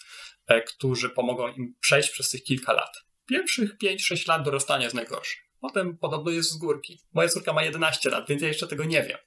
[0.67, 3.03] którzy pomogą im przejść przez tych kilka lat.
[3.25, 5.37] Pierwszych 5-6 lat dorastania jest najgorsze.
[5.61, 7.01] Potem podobno jest z górki.
[7.13, 9.17] Moja córka ma 11 lat, więc ja jeszcze tego nie wiem.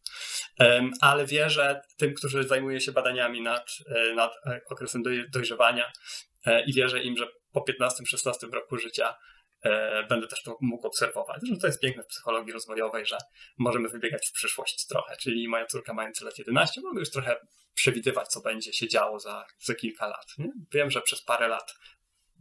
[1.01, 5.03] Ale wierzę tym, którzy zajmują się badaniami nad, e, nad e, okresem
[5.33, 5.93] dojrzewania
[6.67, 9.15] i wierzę im, że po 15-16 roku życia
[10.09, 11.41] będę też to mógł obserwować.
[11.51, 13.19] Że to jest piękne w psychologii rozwojowej, że
[13.59, 15.17] możemy wybiegać w przyszłość trochę.
[15.17, 17.37] Czyli moja córka mając lat 11 mogę już trochę
[17.75, 20.27] przewidywać, co będzie się działo za, za kilka lat.
[20.39, 20.53] Nie?
[20.73, 21.75] Wiem, że przez parę lat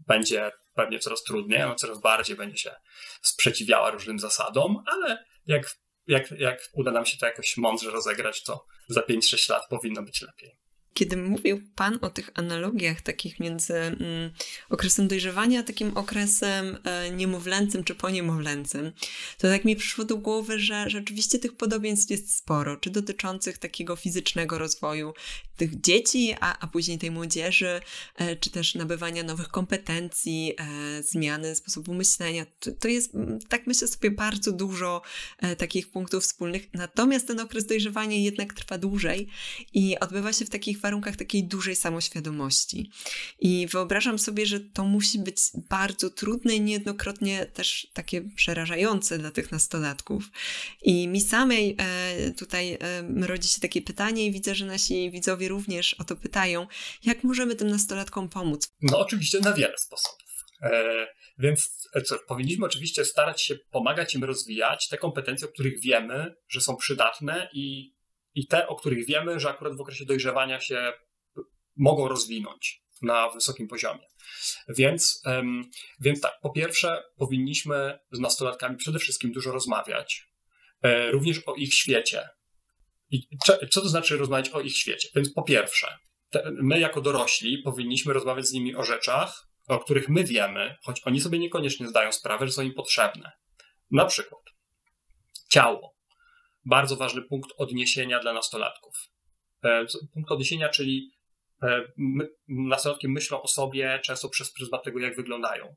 [0.08, 2.75] będzie pewnie coraz trudniej, ona coraz bardziej będzie się
[3.21, 5.63] sprzeciwiała różnym zasadom, ale jak,
[6.08, 10.21] jak, jak uda nam się to jakoś mądrze rozegrać, to za 5-6 lat powinno być
[10.21, 10.59] lepiej.
[10.93, 14.32] Kiedy mówił Pan o tych analogiach takich między mm,
[14.69, 18.91] okresem dojrzewania, a takim okresem e, niemowlęcym czy poniemowlęcym,
[19.38, 23.95] to tak mi przyszło do głowy, że rzeczywiście tych podobieństw jest sporo, czy dotyczących takiego
[23.95, 25.13] fizycznego rozwoju
[25.60, 27.82] tych dzieci, a, a później tej młodzieży,
[28.15, 32.45] e, czy też nabywania nowych kompetencji, e, zmiany sposobu myślenia.
[32.60, 35.02] To, to jest, mm, tak myślę sobie, bardzo dużo
[35.38, 36.69] e, takich punktów wspólnych.
[36.73, 39.28] Natomiast ten okres dojrzewania jednak trwa dłużej
[39.73, 42.92] i odbywa się w takich warunkach takiej dużej samoświadomości.
[43.39, 45.38] I wyobrażam sobie, że to musi być
[45.70, 50.24] bardzo trudne i niejednokrotnie też takie przerażające dla tych nastolatków.
[50.82, 52.78] I mi samej e, tutaj e,
[53.28, 56.68] rodzi się takie pytanie i widzę, że nasi widzowie również o to pytają,
[57.04, 58.68] jak możemy tym nastolatkom pomóc?
[58.82, 60.30] No oczywiście na wiele sposobów.
[60.62, 61.08] E,
[61.39, 66.62] więc co, powinniśmy oczywiście starać się pomagać im rozwijać te kompetencje, o których wiemy, że
[66.62, 67.94] są przydatne i
[68.36, 70.94] i te, o których wiemy, że akurat w okresie dojrzewania się
[71.76, 74.08] mogą rozwinąć na wysokim poziomie.
[74.68, 75.22] Więc,
[76.00, 80.28] więc tak, po pierwsze, powinniśmy z nastolatkami przede wszystkim dużo rozmawiać,
[80.82, 82.30] e, również o ich świecie.
[83.12, 83.28] I
[83.70, 85.10] co to znaczy rozmawiać o ich świecie?
[85.15, 85.98] Więc po pierwsze,
[86.44, 91.22] my jako dorośli powinniśmy rozmawiać z nimi o rzeczach, o których my wiemy, choć oni
[91.22, 93.32] sobie niekoniecznie zdają sprawę, że są im potrzebne.
[93.92, 94.42] Na przykład
[95.50, 95.99] ciało
[96.65, 98.95] bardzo ważny punkt odniesienia dla nastolatków.
[99.63, 101.12] E, punkt odniesienia, czyli
[101.63, 101.82] e,
[102.48, 105.76] nastolatki myślą o sobie często przez pryzmat tego, jak wyglądają.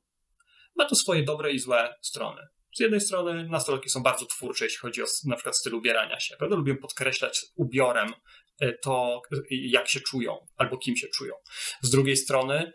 [0.77, 2.43] Ma to swoje dobre i złe strony.
[2.77, 6.37] Z jednej strony nastolatki są bardzo twórcze, jeśli chodzi o na przykład styl ubierania się.
[6.37, 6.57] Prawda?
[6.57, 8.13] Lubią podkreślać ubiorem
[8.61, 11.35] e, to, jak się czują albo kim się czują.
[11.83, 12.73] Z drugiej strony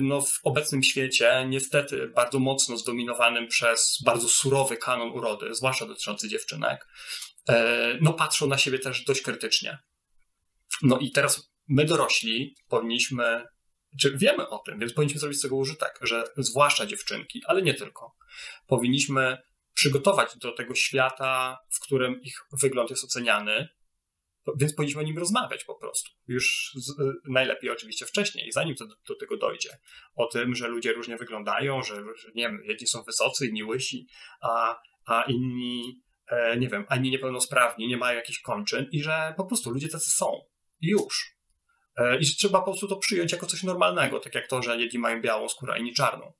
[0.00, 6.28] no, w obecnym świecie, niestety bardzo mocno zdominowanym przez bardzo surowy kanon urody, zwłaszcza dotyczący
[6.28, 6.86] dziewczynek,
[8.00, 9.78] no patrzą na siebie też dość krytycznie.
[10.82, 13.44] No i teraz my dorośli powinniśmy,
[14.00, 17.74] czy wiemy o tym, więc powinniśmy zrobić z tego użytek, że zwłaszcza dziewczynki, ale nie
[17.74, 18.16] tylko,
[18.66, 19.38] powinniśmy
[19.74, 23.68] przygotować do tego świata, w którym ich wygląd jest oceniany,
[24.60, 26.10] więc powinniśmy o nim rozmawiać po prostu.
[26.28, 26.94] Już z,
[27.28, 29.78] najlepiej oczywiście wcześniej, zanim to do, do, tego dojdzie.
[30.14, 34.06] O tym, że ludzie różnie wyglądają, że, że nie wiem, jedni są wysocy, inni łysi,
[34.40, 36.05] a, a inni E,
[36.58, 40.40] nie wiem, ani niepełnosprawni, nie mają jakichś kończyn i że po prostu ludzie tacy są.
[40.80, 41.36] Już.
[41.96, 44.76] E, I że trzeba po prostu to przyjąć jako coś normalnego, tak jak to, że
[44.76, 46.32] jedni mają białą skórę, a inni czarną.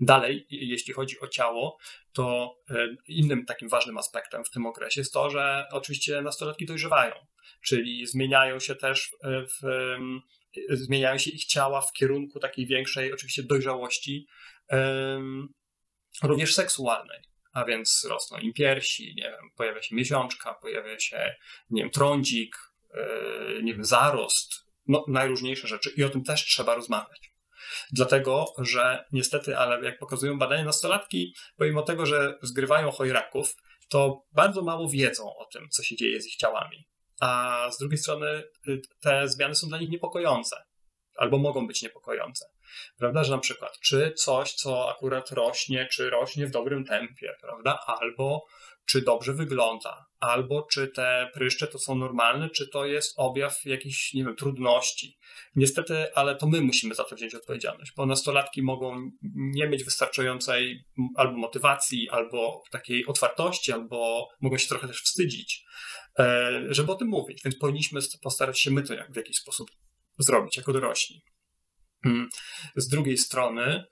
[0.00, 1.78] Dalej, jeśli chodzi o ciało,
[2.12, 7.14] to e, innym takim ważnym aspektem w tym okresie jest to, że oczywiście nastolatki dojrzewają,
[7.60, 9.96] czyli zmieniają się też w,
[10.70, 14.26] zmieniają się ich ciała w kierunku takiej większej oczywiście dojrzałości,
[16.22, 21.34] również seksualnej a więc rosną im piersi, nie wiem, pojawia się miesiączka, pojawia się,
[21.70, 22.56] nie wiem, trądzik,
[22.94, 24.52] yy, nie wiem, zarost,
[24.86, 27.34] no, najróżniejsze rzeczy i o tym też trzeba rozmawiać.
[27.92, 33.54] Dlatego, że niestety, ale jak pokazują badania nastolatki, pomimo tego, że zgrywają chojraków,
[33.88, 36.88] to bardzo mało wiedzą o tym, co się dzieje z ich ciałami.
[37.20, 40.56] A z drugiej strony y, te zmiany są dla nich niepokojące
[41.16, 42.44] albo mogą być niepokojące.
[42.98, 47.78] Prawda, że na przykład, czy coś, co akurat rośnie, czy rośnie w dobrym tempie, prawda,
[47.86, 48.46] albo
[48.86, 54.14] czy dobrze wygląda, albo czy te pryszcze to są normalne, czy to jest objaw jakichś,
[54.14, 55.18] nie wiem, trudności.
[55.56, 60.84] Niestety, ale to my musimy za to wziąć odpowiedzialność, bo nastolatki mogą nie mieć wystarczającej
[61.16, 65.64] albo motywacji, albo takiej otwartości, albo mogą się trochę też wstydzić,
[66.18, 69.68] e, żeby o tym mówić, więc powinniśmy postarać się my to w jakiś sposób
[70.18, 71.22] zrobić jako dorośli.
[72.04, 72.28] Hmm.
[72.76, 73.84] Z drugiej strony,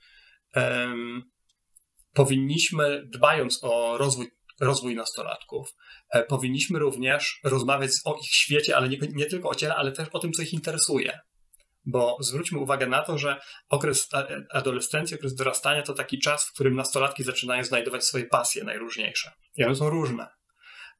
[0.54, 1.22] um,
[2.14, 5.74] powinniśmy, dbając o rozwój, rozwój nastolatków,
[6.10, 10.08] e, powinniśmy również rozmawiać o ich świecie, ale nie, nie tylko o ciele, ale też
[10.08, 11.20] o tym, co ich interesuje.
[11.86, 14.08] Bo zwróćmy uwagę na to, że okres
[14.50, 19.32] adolescencji, okres dorastania to taki czas, w którym nastolatki zaczynają znajdować swoje pasje najróżniejsze.
[19.56, 20.26] I one są różne.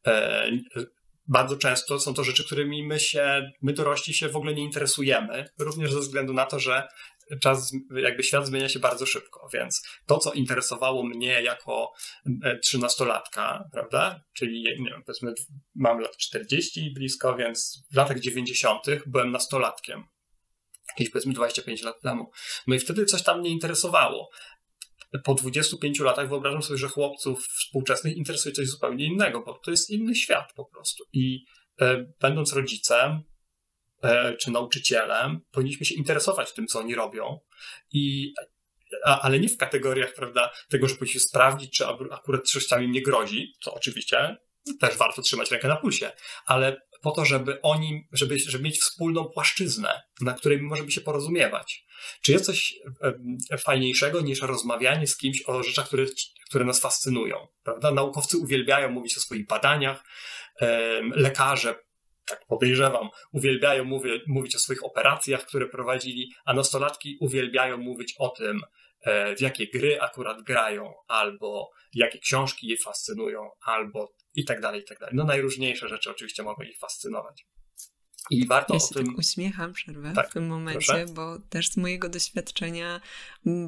[0.07, 0.47] E,
[1.29, 5.51] bardzo często są to rzeczy, którymi my się, my dorośli się w ogóle nie interesujemy,
[5.59, 6.89] również ze względu na to, że
[7.41, 11.93] czas, jakby świat zmienia się bardzo szybko, więc to, co interesowało mnie jako
[12.45, 15.35] e, trzynastolatka, prawda, czyli nie wiem, powiedzmy
[15.75, 18.87] mam lat 40 blisko, więc w latach 90.
[19.07, 20.05] byłem nastolatkiem,
[20.89, 22.31] jakieś powiedzmy 25 lat temu.
[22.67, 24.31] No i wtedy coś tam mnie interesowało
[25.19, 29.91] po 25 latach wyobrażam sobie, że chłopców współczesnych interesuje coś zupełnie innego, bo to jest
[29.91, 31.05] inny świat po prostu.
[31.13, 31.45] I
[31.81, 33.23] e, będąc rodzicem
[34.03, 37.39] e, czy nauczycielem, powinniśmy się interesować tym, co oni robią.
[37.93, 38.35] I,
[39.05, 43.03] a, ale nie w kategoriach, prawda, tego, że powinniśmy sprawdzić, czy akurat coś tam nie
[43.03, 44.37] grozi, co oczywiście
[44.81, 46.13] też warto trzymać rękę na pulsie,
[46.47, 51.85] ale po to, żeby oni, żeby, żeby mieć wspólną płaszczyznę, na której możemy się porozumiewać.
[52.23, 52.75] Czy jest coś
[53.59, 56.05] fajniejszego niż rozmawianie z kimś o rzeczach, które,
[56.49, 57.49] które nas fascynują?
[57.65, 57.91] Prawda?
[57.91, 60.05] Naukowcy uwielbiają mówić o swoich badaniach,
[61.15, 61.75] lekarze
[62.27, 68.29] tak podejrzewam, uwielbiają mówię, mówić o swoich operacjach, które prowadzili, a nastolatki uwielbiają mówić o
[68.29, 68.61] tym,
[69.03, 74.81] e, w jakie gry akurat grają, albo jakie książki je fascynują, albo i tak dalej,
[74.81, 75.15] i tak dalej.
[75.17, 77.47] No najróżniejsze rzeczy oczywiście mogą ich fascynować.
[78.31, 79.07] I warto ja się o tym.
[79.07, 81.07] Tak uśmiecham, przerwę tak, w tym momencie, proszę.
[81.15, 83.01] bo też z mojego doświadczenia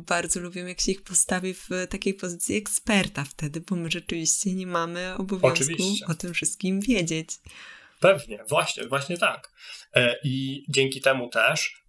[0.07, 4.67] bardzo lubię, jak się ich postawi w takiej pozycji eksperta wtedy, bo my rzeczywiście nie
[4.67, 6.07] mamy obowiązku oczywiście.
[6.07, 7.31] o tym wszystkim wiedzieć.
[8.01, 9.53] Pewnie, właśnie, właśnie tak.
[9.95, 11.85] E, I dzięki temu też,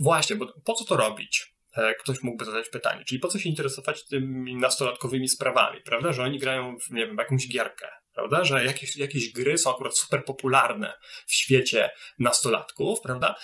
[0.00, 1.54] właśnie, bo po co to robić?
[1.76, 6.12] E, ktoś mógłby zadać pytanie, czyli po co się interesować tymi nastolatkowymi sprawami, prawda?
[6.12, 8.44] Że oni grają w, nie wiem, jakąś gierkę, prawda?
[8.44, 13.34] Że jakieś, jakieś gry są akurat super popularne w świecie nastolatków, prawda?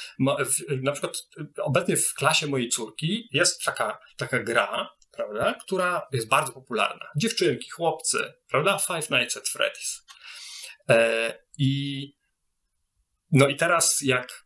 [0.82, 1.12] Na przykład
[1.62, 5.54] obecnie w klasie mojej córki jest taka, taka gra, prawda?
[5.54, 7.06] Która jest bardzo popularna.
[7.16, 8.78] Dziewczynki, chłopcy, prawda?
[8.78, 10.00] Five Nights at Freddy's.
[10.88, 12.12] E, I
[13.32, 14.44] no i teraz jak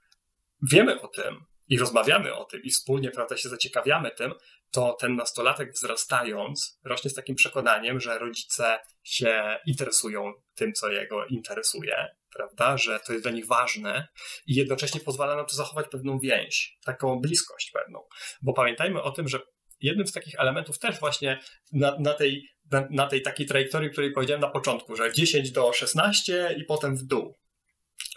[0.62, 4.34] wiemy o tym i rozmawiamy o tym i wspólnie prawda, się zaciekawiamy tym,
[4.74, 11.26] to ten nastolatek wzrastając rośnie z takim przekonaniem, że rodzice się interesują tym, co jego
[11.26, 12.06] interesuje,
[12.36, 14.08] prawda, że to jest dla nich ważne
[14.46, 18.00] i jednocześnie pozwala nam to zachować pewną więź, taką bliskość pewną.
[18.42, 19.40] Bo pamiętajmy o tym, że
[19.80, 21.40] jednym z takich elementów też właśnie
[21.72, 25.72] na, na tej na, na tej takiej trajektorii, której powiedziałem na początku, że 10 do
[25.72, 27.34] 16 i potem w dół.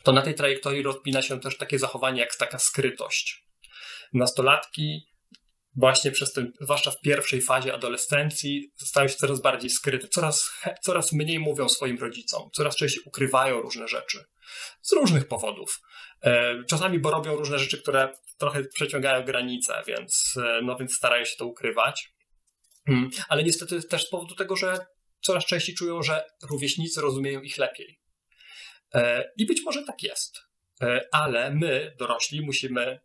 [0.03, 3.45] To na tej trajektorii rozpina się też takie zachowanie jak taka skrytość.
[4.13, 5.07] Nastolatki
[5.77, 11.13] właśnie przez ten, zwłaszcza w pierwszej fazie adolescencji, stają się coraz bardziej skryte, coraz, coraz
[11.13, 14.23] mniej mówią swoim rodzicom, coraz częściej ukrywają różne rzeczy.
[14.81, 15.81] Z różnych powodów.
[16.21, 21.25] E, czasami, bo robią różne rzeczy, które trochę przeciągają granice, więc, e, no, więc starają
[21.25, 22.13] się to ukrywać.
[22.87, 23.09] Hmm.
[23.29, 24.85] Ale niestety też z powodu tego, że
[25.21, 27.99] coraz częściej czują, że rówieśnicy rozumieją ich lepiej.
[28.93, 30.47] E, I być może tak jest.
[31.11, 32.99] Ale my, dorośli, musimy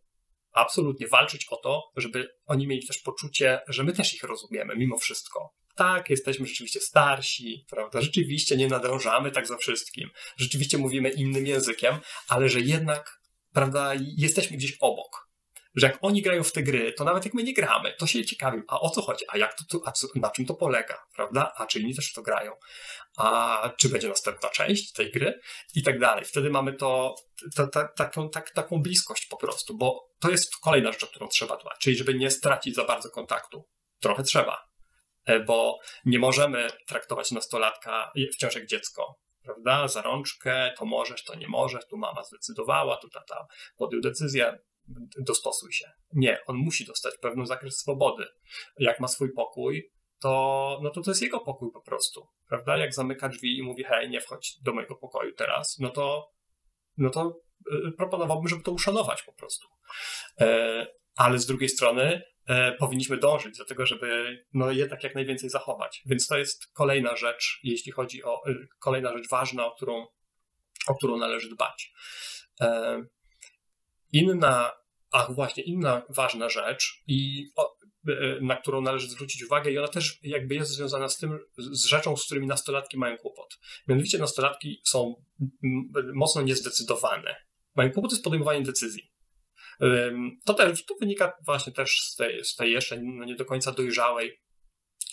[0.52, 4.98] absolutnie walczyć o to, żeby oni mieli też poczucie, że my też ich rozumiemy mimo
[4.98, 5.54] wszystko.
[5.76, 8.00] Tak, jesteśmy rzeczywiście starsi, prawda?
[8.00, 10.10] Rzeczywiście nie nadążamy tak za wszystkim.
[10.36, 11.96] Rzeczywiście mówimy innym językiem,
[12.28, 13.20] ale że jednak,
[13.52, 15.31] prawda, jesteśmy gdzieś obok
[15.74, 18.24] że jak oni grają w te gry, to nawet jak my nie gramy, to się
[18.24, 21.52] ciekawi, a o co chodzi, a jak to, a co, na czym to polega, prawda?
[21.56, 22.52] A czy inni też to grają,
[23.16, 25.40] a czy będzie następna część tej gry
[25.74, 26.24] i tak dalej.
[26.24, 27.14] Wtedy mamy to
[27.96, 31.78] taką, tak, taką bliskość po prostu, bo to jest kolejna rzecz, o którą trzeba dbać,
[31.80, 33.68] czyli żeby nie stracić za bardzo kontaktu.
[34.00, 34.68] Trochę trzeba,
[35.24, 39.88] e, bo nie możemy traktować nastolatka wciąż jak dziecko, prawda?
[39.88, 44.58] Za rączkę, to możesz, to nie możesz, tu mama zdecydowała, tu tata podjął decyzję
[45.18, 45.90] dostosuj się.
[46.12, 48.26] Nie, on musi dostać pewien zakres swobody.
[48.78, 49.90] Jak ma swój pokój,
[50.22, 52.76] to, no to to jest jego pokój po prostu, prawda?
[52.76, 56.32] Jak zamyka drzwi i mówi, hej, nie wchodź do mojego pokoju teraz, no to,
[56.96, 57.40] no to
[57.88, 59.68] y, proponowałbym, żeby to uszanować po prostu.
[60.40, 65.50] E, ale z drugiej strony e, powinniśmy dążyć do tego, żeby no, jednak jak najwięcej
[65.50, 66.02] zachować.
[66.06, 70.06] Więc to jest kolejna rzecz, jeśli chodzi o, y, kolejna rzecz ważna, o którą,
[70.86, 71.92] o którą należy dbać.
[74.12, 74.70] Inna,
[75.10, 77.48] ach właśnie, inna ważna rzecz i
[78.08, 81.84] e, na którą należy zwrócić uwagę i ona też jakby jest związana z tym, z
[81.84, 83.58] rzeczą, z którymi nastolatki mają kłopot.
[83.88, 85.24] Mianowicie nastolatki są
[86.14, 87.36] mocno niezdecydowane.
[87.74, 89.12] Mają kłopot z podejmowaniem decyzji.
[90.44, 94.42] To też to wynika właśnie też z tej, z tej jeszcze nie do końca dojrzałej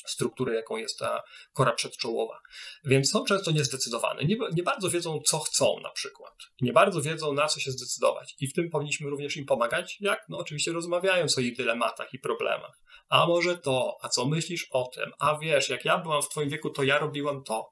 [0.08, 2.40] struktury, jaką jest ta kora przedczołowa.
[2.84, 4.24] Więc są często niezdecydowane.
[4.24, 6.34] Nie, nie bardzo wiedzą, co chcą na przykład.
[6.62, 8.36] Nie bardzo wiedzą, na co się zdecydować.
[8.40, 9.98] I w tym powinniśmy również im pomagać.
[10.00, 10.26] Jak?
[10.30, 12.80] No oczywiście rozmawiając o ich dylematach i problemach.
[13.10, 15.12] A może to, a co myślisz o tym?
[15.20, 17.70] A wiesz, jak ja byłam w twoim wieku, to ja robiłam to.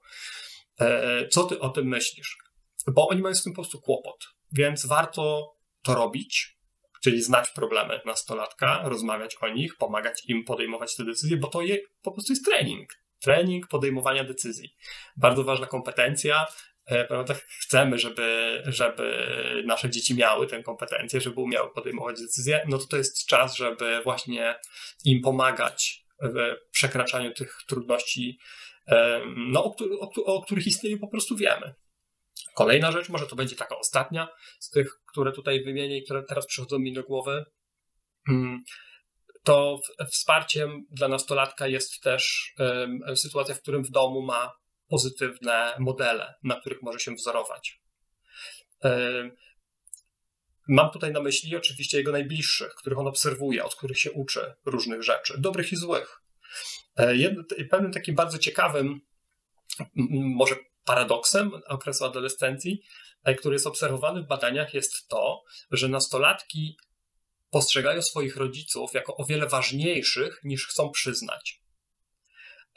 [0.80, 2.38] E, co ty o tym myślisz?
[2.88, 4.26] Bo oni mają z tym po prostu kłopot.
[4.52, 6.57] Więc warto to robić,
[7.03, 11.77] czyli znać problemy nastolatka, rozmawiać o nich, pomagać im podejmować te decyzje, bo to je,
[12.01, 12.89] po prostu jest trening.
[13.21, 14.75] Trening podejmowania decyzji.
[15.17, 16.45] Bardzo ważna kompetencja.
[16.86, 17.36] E, prawda?
[17.62, 22.97] Chcemy, żeby, żeby nasze dzieci miały tę kompetencję, żeby umiały podejmować decyzje, no to to
[22.97, 24.55] jest czas, żeby właśnie
[25.05, 28.39] im pomagać w przekraczaniu tych trudności,
[29.36, 31.73] no, o, o, o których istnieją po prostu wiemy.
[32.58, 34.28] Kolejna rzecz, może to będzie taka ostatnia
[34.60, 37.46] z tych, które tutaj wymienię i które teraz przychodzą mi do głowy,
[38.30, 38.63] mm,
[39.43, 39.80] to
[40.12, 42.54] wsparciem dla nastolatka jest też
[43.15, 44.54] sytuacja, w którym w domu ma
[44.88, 47.81] pozytywne modele, na których może się wzorować.
[50.67, 55.04] Mam tutaj na myśli oczywiście jego najbliższych, których on obserwuje, od których się uczy różnych
[55.04, 56.21] rzeczy, dobrych i złych.
[57.69, 59.02] Pewnym takim bardzo ciekawym,
[60.36, 60.56] może
[60.88, 62.81] paradoksem okresu adolescencji,
[63.38, 66.77] który jest obserwowany w badaniach, jest to, że nastolatki
[67.50, 71.62] postrzegają swoich rodziców jako o wiele ważniejszych niż chcą przyznać.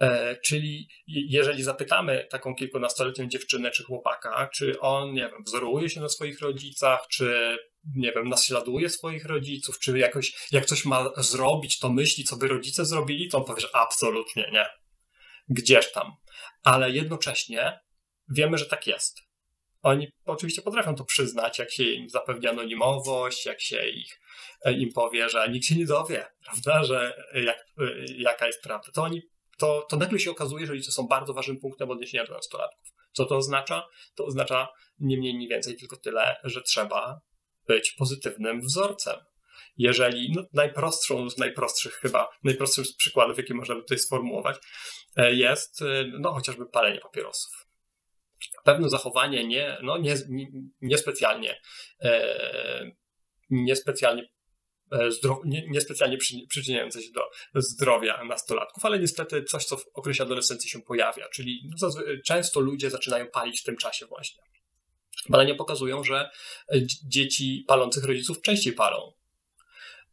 [0.01, 6.01] E, czyli jeżeli zapytamy taką kilkunastoletnią dziewczynę czy chłopaka, czy on, nie wiem, wzoruje się
[6.01, 7.57] na swoich rodzicach, czy
[7.97, 12.49] nie wiem, naśladuje swoich rodziców, czy jakoś, jak coś ma zrobić, to myśli, co by
[12.49, 14.67] rodzice zrobili, to on powie, że absolutnie nie.
[15.49, 16.13] Gdzież tam.
[16.63, 17.81] Ale jednocześnie
[18.31, 19.19] wiemy, że tak jest.
[19.83, 24.21] Oni oczywiście potrafią to przyznać, jak się im zapewni anonimowość, jak się ich,
[24.65, 27.83] e, im powie, że nikt się nie dowie, prawda, że jak, e,
[28.17, 28.93] jaka jest prawda.
[28.93, 29.23] To oni
[29.59, 32.89] to, to nagle się okazuje, że rodzice są bardzo ważnym punktem odniesienia do nastolatków.
[33.13, 33.89] Co to oznacza?
[34.15, 34.69] To oznacza
[34.99, 37.21] nie mniej, nie więcej, tylko tyle, że trzeba
[37.67, 39.17] być pozytywnym wzorcem.
[39.77, 44.57] Jeżeli no, najprostszą z najprostszych chyba, najprostszym z przykładów, jakie można by tutaj sformułować,
[45.17, 45.81] e, jest
[46.19, 47.70] no, chociażby palenie papierosów.
[48.65, 50.47] Pewne zachowanie nie, no, nie, nie,
[50.81, 51.61] niespecjalnie,
[52.03, 52.91] e,
[53.51, 54.29] niespecjalnie
[54.93, 55.11] E,
[55.45, 57.23] nie, niespecjalnie przy, przyczyniające się do
[57.55, 61.91] zdrowia nastolatków, ale niestety coś, co w okresie adolescencji się pojawia, czyli no,
[62.25, 64.43] często ludzie zaczynają palić w tym czasie właśnie.
[65.29, 66.31] Badania pokazują, że
[67.09, 69.13] dzieci palących rodziców częściej palą.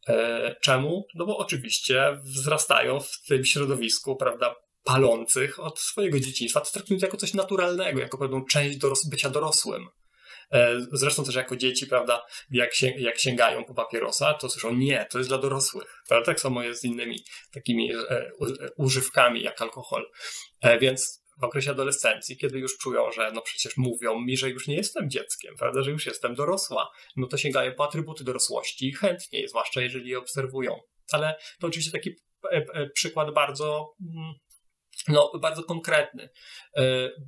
[0.08, 1.06] E, czemu?
[1.14, 4.54] No bo oczywiście wzrastają w tym środowisku, prawda,
[4.84, 6.60] palących od swojego dzieciństwa.
[6.60, 9.88] To traktują to jako coś naturalnego, jako pewną część doros bycia dorosłym.
[10.52, 15.06] E, zresztą też jako dzieci, prawda, jak, się, jak sięgają po papierosa, to słyszą nie,
[15.10, 16.02] to jest dla dorosłych.
[16.08, 16.26] Prawda?
[16.26, 18.30] Tak samo jest z innymi takimi e,
[18.76, 20.10] używkami jak alkohol.
[20.62, 24.68] E, więc w okresie adolescencji, kiedy już czują, że no przecież mówią mi, że już
[24.68, 29.48] nie jestem dzieckiem, prawda, że już jestem dorosła, no to sięgają po atrybuty dorosłości chętniej,
[29.48, 30.80] zwłaszcza jeżeli je obserwują.
[31.12, 32.14] Ale to oczywiście taki
[32.94, 34.34] przykład bardzo mm,
[35.08, 36.28] no, bardzo konkretny.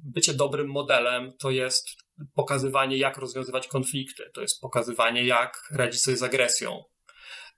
[0.04, 1.88] Bycie dobrym modelem to jest
[2.34, 6.84] pokazywanie, jak rozwiązywać konflikty, to jest pokazywanie, jak radzić sobie z agresją,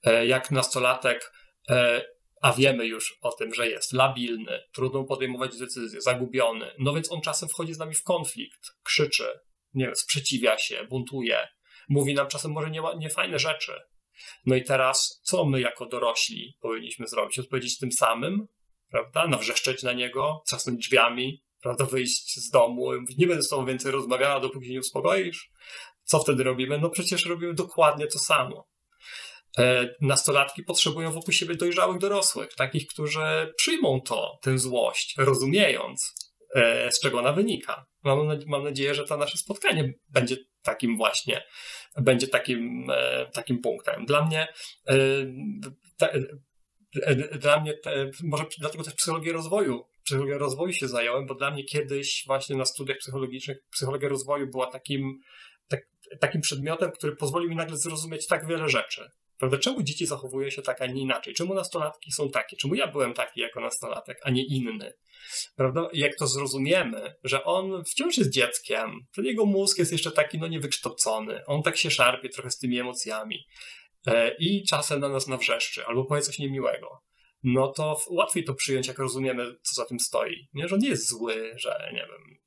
[0.05, 1.33] e, jak nastolatek,
[1.71, 2.05] e,
[2.43, 7.21] a wiemy już o tym, że jest labilny, trudno podejmować decyzje, zagubiony, no więc on
[7.21, 9.41] czasem wchodzi z nami w konflikt, krzyczy,
[9.75, 11.49] nie wiem, sprzeciwia się, buntuje,
[11.89, 13.73] mówi nam czasem może nie, niefajne rzeczy.
[14.47, 17.39] No i teraz, co my jako dorośli powinniśmy zrobić?
[17.39, 18.47] Odpowiedzieć tym samym,
[18.93, 19.27] prawda?
[19.27, 23.93] Nawrzeszczeć na niego, trzasnąć drzwiami, prawda, wyjść z domu, mówić, nie będę z tobą więcej
[23.93, 25.51] rozmawiała, dopóki się nie uspokoisz.
[26.05, 26.79] Co wtedy robimy?
[26.79, 28.69] No przecież robimy dokładnie to samo.
[29.59, 36.15] E, nastolatki potrzebują wokół siebie dojrzałych dorosłych, takich, którzy przyjmą to, tę złość, rozumiejąc,
[36.55, 37.87] e, z czego ona wynika.
[38.03, 41.45] Mam, mam nadzieję, że to nasze spotkanie będzie takim właśnie,
[41.97, 44.07] będzie takim, e, takim punktem.
[44.07, 44.49] Dla mnie
[47.41, 51.65] dla mnie, te, może dlatego też psychologię rozwoju psychologią rozwoju się zająłem, bo dla mnie
[51.65, 55.21] kiedyś właśnie na studiach psychologicznych psychologia rozwoju była takim,
[55.69, 55.81] tak,
[56.21, 59.11] takim przedmiotem, który pozwolił mi nagle zrozumieć tak wiele rzeczy.
[59.39, 59.59] Prawda?
[59.59, 61.35] Czemu dzieci zachowują się tak, a nie inaczej?
[61.35, 62.57] Czemu nastolatki są takie?
[62.57, 64.93] Czemu ja byłem taki jako nastolatek, a nie inny?
[65.57, 65.89] Prawda?
[65.93, 70.49] Jak to zrozumiemy, że on wciąż jest dzieckiem, to jego mózg jest jeszcze taki no
[70.49, 73.47] niewykształcony, on tak się szarpie trochę z tymi emocjami e,
[74.39, 77.03] i czasem na nas nawrzeszczy albo powie coś niemiłego
[77.43, 80.49] no to łatwiej to przyjąć, jak rozumiemy, co za tym stoi.
[80.55, 82.39] Nie, że on nie jest zły, że nie wiem,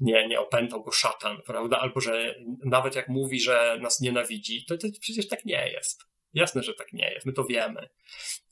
[0.00, 1.78] nie, nie opętał go szatan, prawda?
[1.78, 2.34] Albo że
[2.64, 6.04] nawet jak mówi, że nas nienawidzi, to, to przecież tak nie jest.
[6.32, 7.88] Jasne, że tak nie jest, my to wiemy.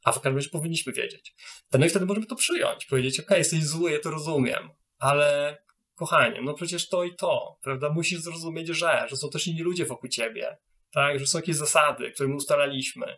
[0.05, 1.35] A w każdym razie powinniśmy wiedzieć.
[1.73, 5.59] No i wtedy możemy to przyjąć, powiedzieć, ok, jesteś zły, ja to rozumiem, ale
[5.95, 7.91] kochanie, no przecież to i to, prawda?
[7.91, 10.57] Musisz zrozumieć, że, że są też inni ludzie wokół ciebie,
[10.93, 11.19] tak?
[11.19, 13.17] Że są jakieś zasady, które my ustalaliśmy.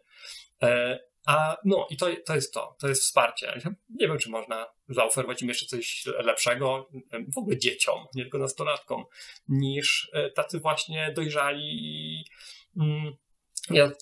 [0.62, 3.60] E, a no i to, to jest to, to jest wsparcie.
[3.88, 6.88] Nie wiem, czy można zaoferować im jeszcze coś lepszego,
[7.34, 9.04] w ogóle dzieciom, nie tylko nastolatkom,
[9.48, 12.24] niż e, tacy właśnie dojrzali i
[12.76, 13.16] mm,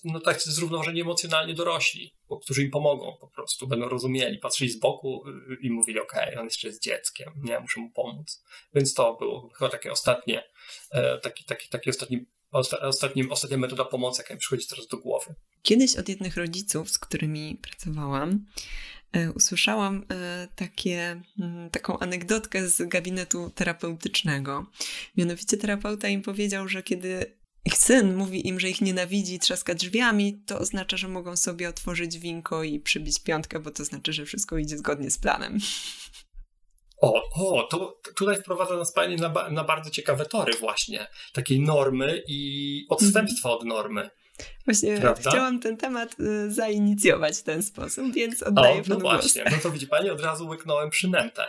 [0.03, 2.13] no tak zrównoważeni emocjonalnie dorośli,
[2.43, 6.45] którzy im pomogą po prostu, będą rozumieli, patrzyli z boku y, i mówili, ok, on
[6.45, 8.43] jeszcze jest dzieckiem, nie, muszę mu pomóc.
[8.73, 10.43] Więc to było chyba takie ostatnie,
[10.91, 12.25] e, taki, taki, taki ostatni
[12.81, 15.35] ostatnim, ostatnia metoda pomocy, jaka mi przychodzi teraz do głowy.
[15.61, 18.45] Kiedyś od jednych rodziców, z którymi pracowałam,
[19.13, 24.65] e, usłyszałam e, takie, mm, taką anegdotkę z gabinetu terapeutycznego.
[25.17, 30.41] Mianowicie terapeuta im powiedział, że kiedy ich syn mówi im, że ich nienawidzi trzaska drzwiami,
[30.45, 34.57] to oznacza, że mogą sobie otworzyć winko i przybić piątkę, bo to znaczy, że wszystko
[34.57, 35.59] idzie zgodnie z planem.
[37.01, 42.23] O, o, to tutaj wprowadza nas Pani na, na bardzo ciekawe tory właśnie, takiej normy
[42.27, 44.09] i odstępstwa od normy.
[44.65, 45.29] Właśnie Prawda?
[45.29, 49.71] chciałam ten temat y, zainicjować w ten sposób, więc oddaję o, No właśnie, no to
[49.71, 51.47] widzi Pani, od razu łyknąłem przynętę,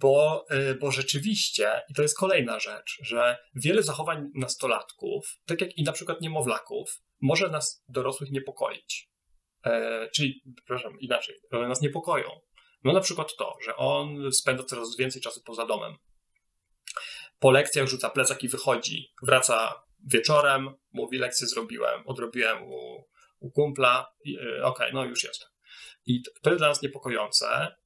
[0.00, 5.78] bo, y, bo rzeczywiście, i to jest kolejna rzecz, że wiele zachowań nastolatków, tak jak
[5.78, 9.10] i na przykład niemowlaków, może nas dorosłych niepokoić.
[9.64, 12.28] E, czyli, przepraszam, inaczej, one nas niepokoją.
[12.84, 15.96] No na przykład to, że on spędza coraz więcej czasu poza domem.
[17.38, 19.12] Po lekcjach rzuca plecak i wychodzi.
[19.22, 23.04] Wraca wieczorem, mówi lekcję zrobiłem, odrobiłem u,
[23.40, 25.48] u kumpla, yy, okej, okay, no już jestem.
[26.06, 27.76] I to jest dla nas niepokojące,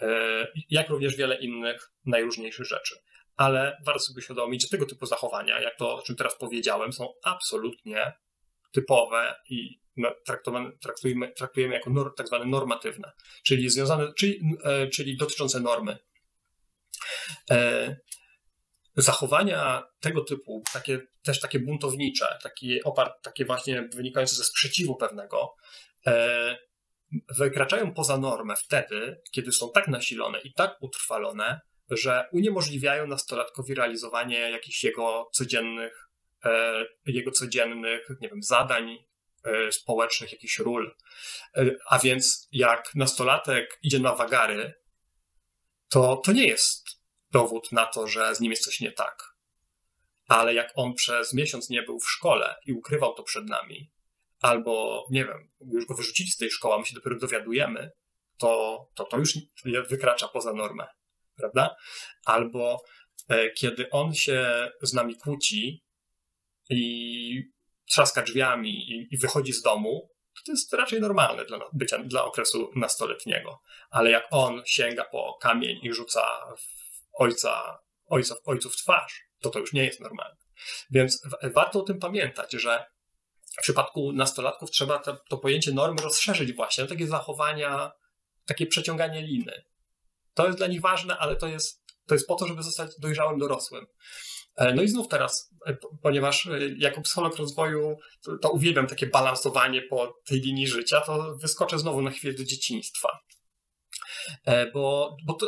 [0.00, 2.96] yy, jak również wiele innych najróżniejszych rzeczy.
[3.36, 7.08] Ale warto sobie uświadomić, że tego typu zachowania, jak to, o czym teraz powiedziałem, są
[7.24, 8.12] absolutnie
[8.72, 9.81] typowe i
[10.24, 13.12] traktujemy, traktujemy, jako nor, tak zwane normatywne,
[13.42, 15.98] czyli związane, czyli, e, czyli dotyczące normy.
[17.50, 17.96] E,
[18.96, 25.54] zachowania tego typu, takie, też takie buntownicze, takie, opart, takie właśnie wynikające ze sprzeciwu pewnego,
[26.06, 26.56] e,
[27.38, 34.38] wykraczają poza normę wtedy, kiedy są tak nasilone i tak utrwalone, że uniemożliwiają nastolatkowi realizowanie
[34.38, 36.08] jakichś jego codziennych,
[37.06, 38.98] jego codziennych, nie wiem, zadań,
[39.70, 40.96] społecznych, jakichś ról.
[41.56, 44.74] E, a więc jak nastolatek idzie na wagary,
[45.88, 46.84] to to nie jest
[47.30, 49.32] dowód na to, że z nim jest coś nie tak.
[50.28, 53.90] Ale jak on przez miesiąc nie był w szkole i ukrywał to przed nami,
[54.40, 57.90] albo nie wiem, już go wyrzucili z tej szkoły, a my się dopiero dowiadujemy,
[58.38, 59.38] to to, to już
[59.88, 60.86] wykracza poza normę,
[61.36, 61.76] prawda?
[62.24, 62.82] Albo
[63.28, 65.84] e, kiedy on się z nami kłóci
[66.70, 67.52] i
[67.92, 70.10] trzaska drzwiami i, i wychodzi z domu,
[70.46, 73.62] to, jest raczej normalne dla, bycia, dla okresu nastoletniego.
[73.90, 76.54] Ale jak on sięga po kamień i rzuca
[77.12, 80.36] ojca, ojca, ojców twarz, to to już nie jest normalne.
[80.90, 82.84] Więc w, warto o tym pamiętać, że
[83.58, 87.92] w przypadku nastolatków trzeba to, to pojęcie normy rozszerzyć właśnie na takie zachowania,
[88.46, 89.64] takie przeciąganie liny.
[90.34, 93.38] To jest dla nich ważne, ale to jest, to jest po to, żeby zostać dojrzałym
[93.38, 93.86] dorosłym.
[94.56, 99.06] E, no i znów teraz, e, ponieważ e, jako psycholog rozwoju to, to uwielbiam takie
[99.06, 103.08] balansowanie po tej linii życia, to wyskoczę znowu na chwilę do dzieciństwa.
[104.74, 105.46] Bo, bo to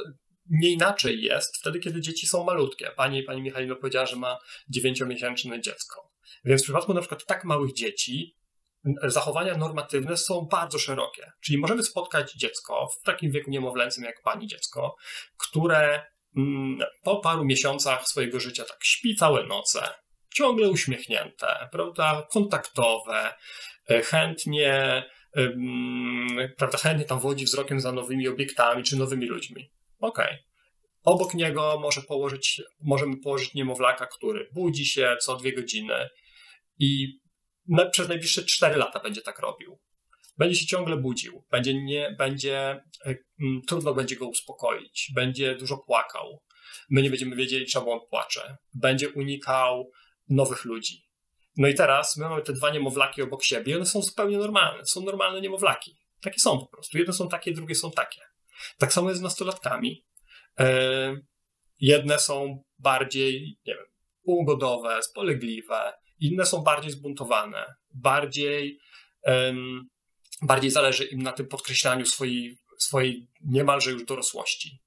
[0.50, 2.90] nie inaczej jest wtedy, kiedy dzieci są malutkie.
[2.96, 4.38] Pani, pani Michalino powiedziała, że ma
[4.68, 6.11] dziewięciomiesięczne dziecko.
[6.44, 8.36] Więc w przypadku na przykład tak małych dzieci
[9.02, 11.32] zachowania normatywne są bardzo szerokie.
[11.40, 14.94] Czyli możemy spotkać dziecko w takim wieku niemowlęcym jak pani dziecko,
[15.36, 16.07] które
[17.03, 19.89] po paru miesiącach swojego życia tak śpi całe noce,
[20.35, 23.35] ciągle uśmiechnięte, prawda, kontaktowe,
[23.91, 25.05] e, chętnie,
[26.57, 29.70] prawda, chętnie tam wodzi wzrokiem za nowymi obiektami czy nowymi ludźmi.
[29.99, 30.26] Okej.
[30.26, 30.39] Okay.
[31.05, 36.09] Obok niego może położyć, możemy położyć niemowlaka, który budzi się co dwie godziny
[36.78, 37.18] i
[37.91, 39.78] przez najbliższe cztery lata będzie tak robił
[40.39, 43.14] będzie się ciągle budził, będzie, nie, będzie e,
[43.68, 46.43] trudno będzie go uspokoić, będzie dużo płakał.
[46.91, 48.57] My nie będziemy wiedzieli, czemu on płacze.
[48.74, 49.91] Będzie unikał
[50.28, 51.05] nowych ludzi.
[51.57, 54.87] No i teraz my mamy te dwa niemowlaki obok siebie i one są zupełnie normalne.
[54.87, 55.99] Są normalne niemowlaki.
[56.20, 56.99] Takie są po prostu.
[56.99, 58.20] Jedne są takie, drugie są takie.
[58.78, 60.05] Tak samo jest z nastolatkami.
[60.59, 61.16] E,
[61.80, 63.85] jedne są bardziej, nie wiem,
[64.22, 68.78] ugodowe, spolegliwe, inne są bardziej zbuntowane, bardziej
[70.45, 74.82] bardziej zależy im na tym podkreślaniu swojej, swojej niemalże już dorosłości.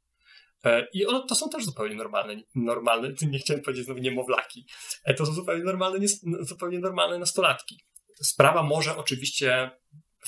[0.64, 4.68] E, I one, to są też zupełnie normalne, normalne, nie chciałem powiedzieć znowu niemowlaki,
[5.04, 6.08] e, to są zupełnie normalne,
[6.42, 7.80] zupełnie normalne nastolatki.
[8.22, 9.72] Sprawa może oczywiście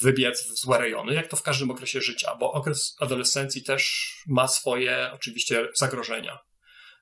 [0.01, 4.47] wybiec w złe rejony, jak to w każdym okresie życia, bo okres adolescencji też ma
[4.47, 6.39] swoje oczywiście zagrożenia.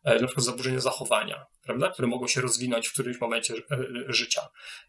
[0.04, 3.54] E, na przykład zaburzenia zachowania, prawda, które mogą się rozwinąć w którymś momencie
[4.08, 4.42] życia.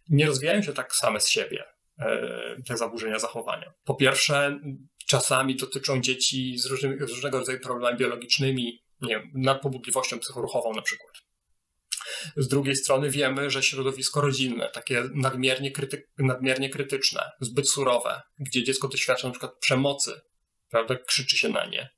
[0.08, 1.64] Nie rozwijają się tak same z siebie.
[1.98, 3.72] E, te zaburzenia zachowania.
[3.84, 4.60] Po pierwsze,
[5.06, 10.82] czasami dotyczą dzieci z, różnymi, z różnego rodzaju problemami biologicznymi, nie wiem, nadpobudliwością psychoruchową na
[10.82, 11.12] przykład.
[12.36, 18.64] Z drugiej strony wiemy, że środowisko rodzinne, takie nadmiernie, kryty, nadmiernie krytyczne, zbyt surowe, gdzie
[18.64, 20.20] dziecko doświadcza na przykład przemocy,
[20.70, 21.90] prawda, krzyczy się na nie,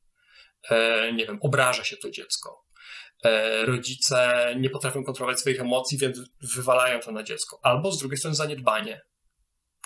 [0.70, 2.64] e, nie wiem, obraża się to dziecko.
[3.24, 6.18] E, rodzice nie potrafią kontrolować swoich emocji, więc
[6.54, 7.60] wywalają to na dziecko.
[7.62, 9.00] Albo z drugiej strony zaniedbanie,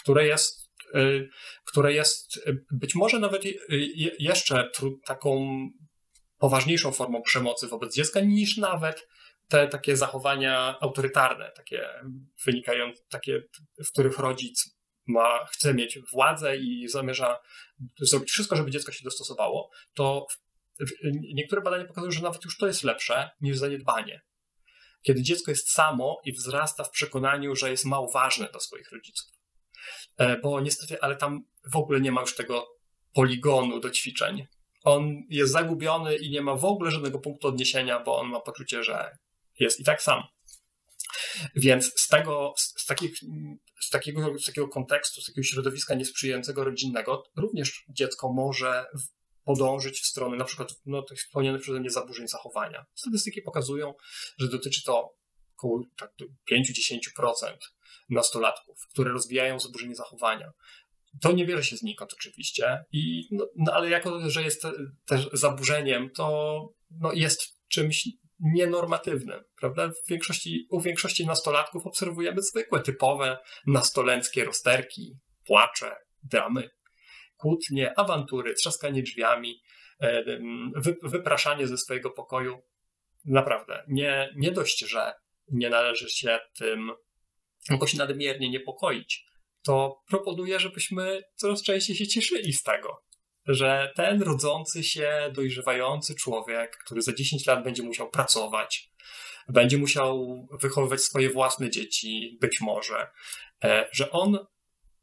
[0.05, 1.29] które jest, y,
[1.65, 3.57] które jest y, być może nawet y,
[4.19, 4.71] jeszcze
[5.07, 5.47] taką
[6.39, 9.09] poważniejszą formą przemocy wobec dziecka niż nawet
[9.49, 11.89] te takie zachowania autorytarne, takie
[12.47, 13.43] wynikają, takie,
[13.87, 14.77] w których rodzic
[15.07, 17.41] ma, chce mieć władzę i zamierza
[18.01, 20.27] zrobić wszystko, żeby dziecko się dostosowało, to
[21.35, 24.23] niektóre badania pokazują, że nawet już to jest lepsze niż zaniedbanie.
[25.03, 29.34] Kiedy dziecko jest samo i wzrasta w przekonaniu, że jest mało ważne dla swoich rodziców.
[30.17, 32.67] E, bo niestety, ale tam w ogóle nie ma już tego
[33.13, 34.47] poligonu do ćwiczeń.
[34.85, 38.83] On jest zagubiony i nie ma w ogóle żadnego punktu odniesienia, bo on ma poczucie,
[38.83, 39.17] że
[39.61, 40.23] jest i tak sam.
[41.57, 43.19] Więc z tego, z, takich,
[43.81, 48.87] z, takiego, z takiego kontekstu, z takiego środowiska niesprzyjającego rodzinnego, również dziecko może
[49.45, 52.85] podążyć w stronę na przykład no, tych wspomnianych przeze mnie zaburzeń zachowania.
[52.95, 53.95] Statystyki pokazują,
[54.39, 55.15] że dotyczy to
[55.65, 56.13] około tak,
[56.53, 57.57] 5-10%
[58.11, 60.53] nastolatków, które rozwijają zaburzenie zachowania.
[61.21, 64.63] To nie bierze się znikąd oczywiście, i, no, no, ale jako, że jest
[65.07, 68.09] też zaburzeniem, to no, jest czymś
[68.41, 69.89] nienormatywnym, prawda?
[69.89, 76.71] W większości, u większości nastolatków obserwujemy zwykłe, typowe nastolenckie rozterki, płacze, dramy,
[77.37, 79.63] kłótnie, awantury, trzaskanie drzwiami,
[80.01, 80.25] e,
[81.03, 82.63] wypraszanie ze swojego pokoju.
[83.25, 85.13] Naprawdę, nie, nie dość, że
[85.49, 86.93] nie należy się tym
[87.71, 89.25] jakoś nadmiernie niepokoić,
[89.67, 93.05] to proponuję, żebyśmy coraz częściej się cieszyli z tego,
[93.47, 98.91] że ten rodzący się, dojrzewający człowiek, który za 10 lat będzie musiał pracować,
[99.49, 103.11] będzie musiał wychowywać swoje własne dzieci, być może,
[103.65, 104.39] e, że on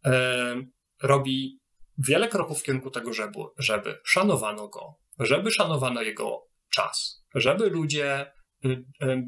[0.06, 0.56] e,
[1.04, 1.60] robi
[1.98, 8.32] wiele kroków w kierunku tego, żeby, żeby szanowano go, żeby szanowano jego czas, żeby ludzie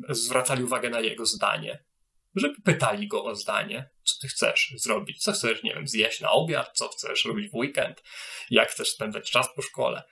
[0.10, 1.84] zwracali uwagę na jego zdanie,
[2.36, 6.32] żeby pytali go o zdanie, co ty chcesz zrobić, co chcesz, nie wiem, zjeść na
[6.32, 8.04] obiad, co chcesz robić w weekend,
[8.50, 10.04] jak chcesz spędzać czas po szkole.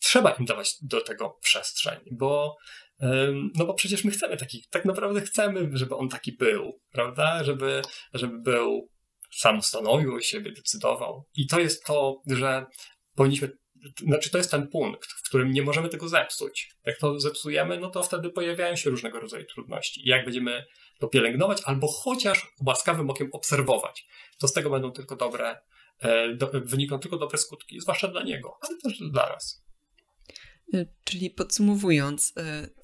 [0.00, 2.56] Trzeba im dawać do tego przestrzeń, bo
[3.54, 7.44] no bo przecież my chcemy taki, tak naprawdę chcemy, żeby on taki był, prawda?
[7.44, 7.82] Żeby,
[8.14, 8.88] żeby był,
[9.36, 11.28] sam stanowił o siebie, decydował.
[11.34, 12.66] I to jest to, że
[13.14, 13.50] powinniśmy
[14.06, 16.70] znaczy to jest ten punkt, w którym nie możemy tego zepsuć.
[16.86, 20.00] Jak to zepsujemy, no to wtedy pojawiają się różnego rodzaju trudności.
[20.06, 20.64] I jak będziemy
[20.98, 24.04] to pielęgnować, albo chociaż łaskawym okiem obserwować,
[24.38, 25.58] to z tego będą tylko dobre,
[26.00, 29.62] e, do, wynikną tylko dobre skutki, zwłaszcza dla niego, ale też dla nas.
[30.74, 32.32] Y, czyli podsumowując, y,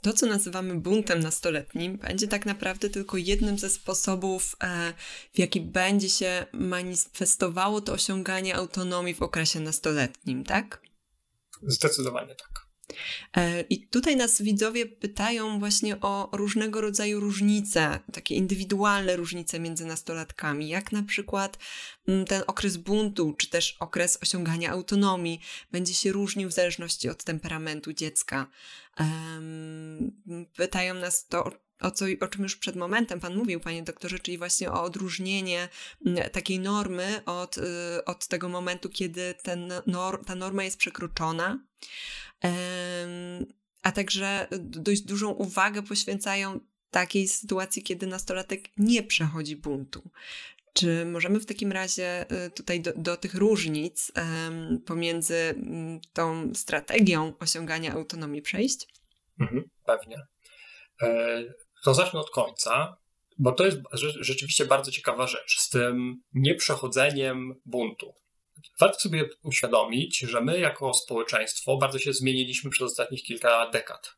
[0.02, 4.92] to co nazywamy buntem nastoletnim będzie tak naprawdę tylko jednym ze sposobów, e,
[5.34, 10.87] w jaki będzie się manifestowało to osiąganie autonomii w okresie nastoletnim, tak?
[11.62, 12.67] Zdecydowanie tak.
[13.36, 19.84] E, I tutaj nas widzowie pytają właśnie o różnego rodzaju różnice, takie indywidualne różnice między
[19.84, 21.58] nastolatkami, jak na przykład
[22.08, 25.40] mm, ten okres buntu, czy też okres osiągania autonomii
[25.72, 28.46] będzie się różnił w zależności od temperamentu dziecka.
[30.56, 34.38] Pytają nas to, o, co, o czym już przed momentem Pan mówił, Panie doktorze, czyli
[34.38, 35.68] właśnie o odróżnienie
[36.06, 37.62] mm, takiej normy od, y,
[38.04, 41.58] od tego momentu, kiedy ten nor, ta norma jest przekroczona.
[43.82, 46.60] A także dość dużą uwagę poświęcają
[46.90, 50.10] takiej sytuacji, kiedy nastolatek nie przechodzi buntu.
[50.72, 54.12] Czy możemy w takim razie y, tutaj do, do tych różnic
[54.86, 58.88] pomiędzy mm, tą strategią osiągania autonomii przejść?
[59.40, 60.26] Mhm, pewnie.
[61.02, 61.42] E,
[61.84, 62.96] to zacznę od końca,
[63.38, 63.78] bo to jest
[64.20, 68.14] rzeczywiście bardzo ciekawa rzecz z tym nieprzechodzeniem buntu.
[68.80, 74.14] Warto sobie uświadomić, że my jako społeczeństwo bardzo się zmieniliśmy przez ostatnich kilka dekad.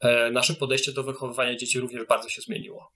[0.00, 2.92] E, nasze podejście do wychowywania dzieci również bardzo się zmieniło.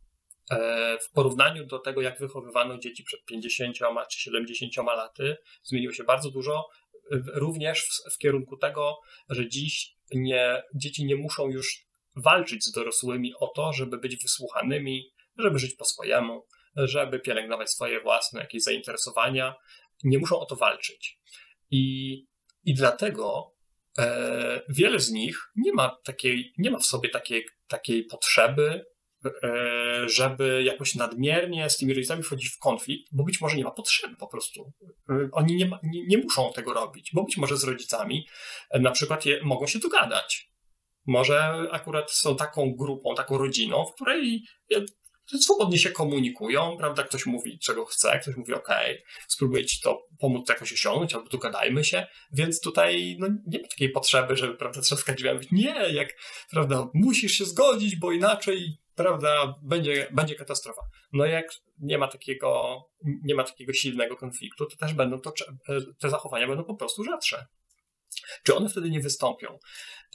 [0.50, 3.76] E, w porównaniu do tego, jak wychowywano dzieci przed 50
[4.10, 6.68] czy 70 laty, zmieniło się bardzo dużo,
[7.34, 13.32] również w, w kierunku tego, że dziś nie, dzieci nie muszą już walczyć z dorosłymi
[13.40, 16.46] o to, żeby być wysłuchanymi, żeby żyć po swojemu,
[16.76, 19.54] żeby pielęgnować swoje własne jakieś zainteresowania.
[20.04, 21.20] Nie muszą o to walczyć.
[21.70, 22.12] I,
[22.64, 23.54] i dlatego
[23.98, 28.84] e, wiele z nich nie ma, takiej, nie ma w sobie takiej, takiej potrzeby,
[29.24, 33.70] e, żeby jakoś nadmiernie z tymi rodzicami wchodzić w konflikt, bo być może nie ma
[33.70, 34.72] potrzeby po prostu.
[35.10, 38.26] E, oni nie, ma, nie, nie muszą tego robić, bo być może z rodzicami
[38.70, 40.50] e, na przykład je, mogą się dogadać
[41.06, 44.44] może akurat są taką grupą, taką rodziną, w której
[45.26, 47.02] swobodnie się komunikują, prawda?
[47.02, 48.68] Ktoś mówi, czego chce, ktoś mówi, OK,
[49.28, 53.90] spróbuję ci to pomóc jakoś osiągnąć, albo dogadajmy się, więc tutaj no, nie ma takiej
[53.90, 56.08] potrzeby, żeby, prawda, trzaskać drzwiami, mówić, nie, jak,
[56.50, 60.82] prawda, musisz się zgodzić, bo inaczej, prawda, będzie, będzie katastrofa.
[61.12, 61.46] No jak
[61.78, 62.80] nie ma takiego,
[63.24, 65.32] nie ma takiego silnego konfliktu, to też będą to,
[65.98, 67.46] te zachowania będą po prostu rzadsze.
[68.42, 69.58] Czy one wtedy nie wystąpią?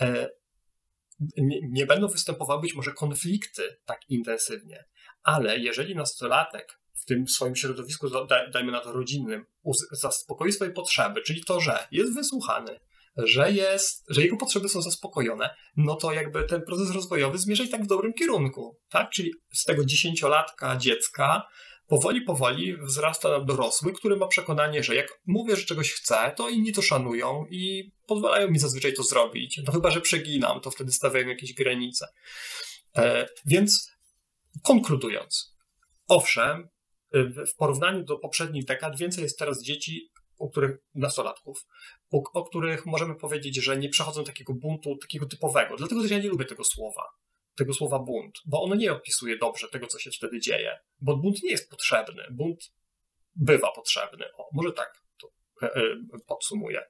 [0.02, 0.30] E,
[1.38, 4.86] nie, nie będą występowały być może konflikty tak intensywnie,
[5.26, 8.08] ale jeżeli nastolatek w tym swoim środowisku,
[8.54, 9.46] dajmy na to rodzinnym,
[9.92, 12.80] zaspokoi swoje potrzeby, czyli to, że jest wysłuchany,
[13.18, 17.70] że, jest, że jego potrzeby są zaspokojone, no to jakby ten proces rozwojowy zmierza i
[17.70, 18.78] tak w dobrym kierunku.
[18.90, 19.10] Tak?
[19.10, 21.48] Czyli z tego dziesięciolatka dziecka
[21.88, 26.50] powoli, powoli wzrasta na dorosły, który ma przekonanie, że jak mówię, że czegoś chcę, to
[26.50, 29.62] inni to szanują i pozwalają mi zazwyczaj to zrobić.
[29.68, 32.08] No chyba, że przeginam, to wtedy stawiają jakieś granice.
[32.98, 33.95] E, więc
[34.64, 35.56] konkludując,
[36.08, 36.70] owszem,
[37.52, 41.66] w porównaniu do poprzednich dekad więcej jest teraz dzieci, u których nastolatków,
[42.12, 45.76] o, o których możemy powiedzieć, że nie przechodzą takiego buntu, takiego typowego.
[45.78, 47.04] Dlatego też ja nie lubię tego słowa
[47.56, 51.44] tego słowa bunt, bo ono nie opisuje dobrze tego, co się wtedy dzieje, bo bunt
[51.44, 52.24] nie jest potrzebny.
[52.32, 52.74] Bunt
[53.36, 54.26] bywa potrzebny.
[54.34, 55.28] O, może tak to
[55.62, 55.96] e, e,
[56.28, 56.84] podsumuję.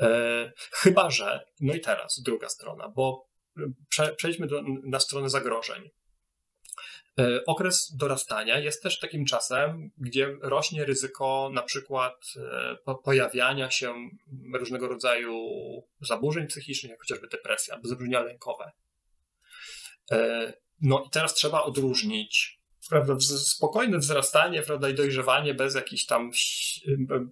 [0.00, 3.28] E, chyba, że, no i teraz druga strona, bo
[3.88, 5.90] prze, przejdźmy do, na stronę zagrożeń.
[7.46, 12.24] Okres dorastania jest też takim czasem, gdzie rośnie ryzyko na przykład
[13.04, 13.94] pojawiania się
[14.54, 15.34] różnego rodzaju
[16.00, 18.72] zaburzeń psychicznych, jak chociażby depresja albo zaburzenia lękowe.
[20.10, 26.30] E, no i teraz trzeba odróżnić prawda, spokojne wzrastanie prawda, i dojrzewanie bez jakichś tam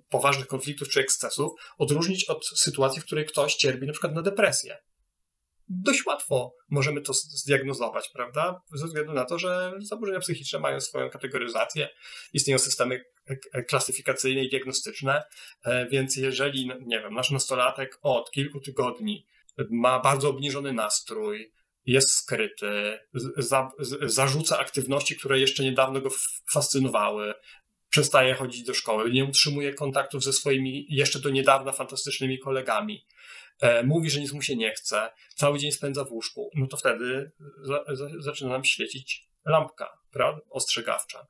[0.08, 4.78] poważnych konfliktów czy ekscesów, odróżnić od sytuacji, w której ktoś cierpi na przykład na depresję.
[5.68, 8.62] Dość łatwo możemy to zdiagnozować, prawda?
[8.74, 11.88] Ze względu na to, że zaburzenia psychiczne mają swoją kategoryzację,
[12.32, 13.04] istnieją systemy
[13.68, 15.22] klasyfikacyjne i diagnostyczne,
[15.64, 19.26] e, więc jeżeli, nie wiem, nasz nastolatek od kilku tygodni
[19.70, 21.52] ma bardzo obniżony nastrój,
[21.86, 22.98] jest skryty,
[23.36, 23.70] za,
[24.02, 26.10] zarzuca aktywności, które jeszcze niedawno go
[26.52, 27.34] fascynowały,
[27.88, 33.06] przestaje chodzić do szkoły, nie utrzymuje kontaktów ze swoimi jeszcze do niedawna fantastycznymi kolegami,
[33.84, 37.32] mówi, że nic mu się nie chce, cały dzień spędza w łóżku, no to wtedy
[37.62, 41.26] za, za, zaczyna nam świecić lampka, prawda, ostrzegawcza.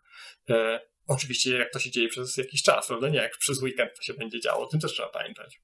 [0.50, 4.02] E, oczywiście jak to się dzieje przez jakiś czas, prawda, nie jak przez weekend to
[4.02, 5.60] się będzie działo, o tym też trzeba pamiętać.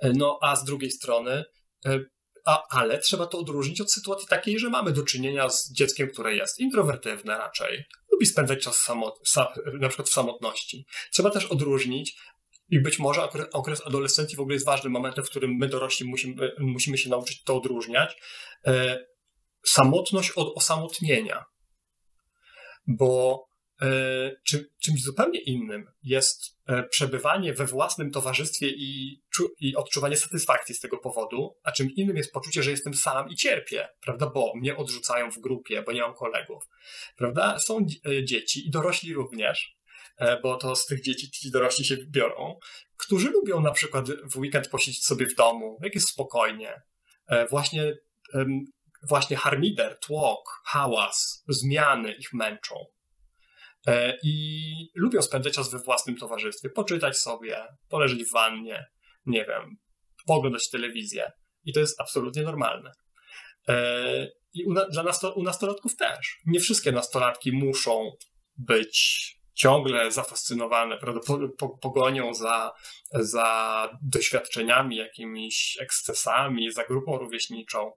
[0.00, 1.44] E, no a z drugiej strony
[1.86, 2.00] e,
[2.44, 6.36] a, ale trzeba to odróżnić od sytuacji takiej, że mamy do czynienia z dzieckiem, które
[6.36, 10.86] jest introwertywne raczej, lubi spędzać czas samot, sa, na przykład w samotności.
[11.12, 12.16] Trzeba też odróżnić
[12.68, 16.52] i być może okres, adolescencji w ogóle jest ważnym momentem, w którym my dorośli musimy,
[16.58, 18.16] musimy się nauczyć to odróżniać.
[18.66, 19.04] E,
[19.64, 21.44] samotność od osamotnienia.
[22.86, 23.48] Bo
[23.82, 29.22] E, czy, czymś zupełnie innym jest e, przebywanie we własnym towarzystwie i,
[29.60, 33.36] i odczuwanie satysfakcji z tego powodu, a czym innym jest poczucie, że jestem sam i
[33.36, 36.64] cierpię, prawda, bo mnie odrzucają w grupie, bo nie mam kolegów,
[37.16, 37.58] prawda?
[37.58, 37.86] Są
[38.24, 39.77] dzieci i dorośli również,
[40.42, 42.58] bo to z tych dzieci ci dorośli się biorą,
[42.96, 46.82] którzy lubią na przykład w weekend posiedzieć sobie w domu, jak jest spokojnie,
[47.50, 47.94] właśnie
[49.02, 52.74] właśnie harmider, tłok, hałas, zmiany ich męczą.
[53.86, 58.86] E, i lubią spędzać czas we własnym towarzystwie, poczytać sobie, poleżeć w wannie,
[59.26, 59.76] nie wiem,
[60.26, 61.32] poglądać telewizję.
[61.64, 62.92] I to jest absolutnie normalne.
[63.68, 66.38] E, I u, dla nasto, u nastolatków też.
[66.46, 68.10] Nie wszystkie nastolatki muszą
[68.56, 71.20] być ciągle zafascynowane, prawda,
[71.80, 72.72] pogonią za,
[73.12, 77.92] za doświadczeniami, jakimiś ekscesami, za grupą rówieśniczą.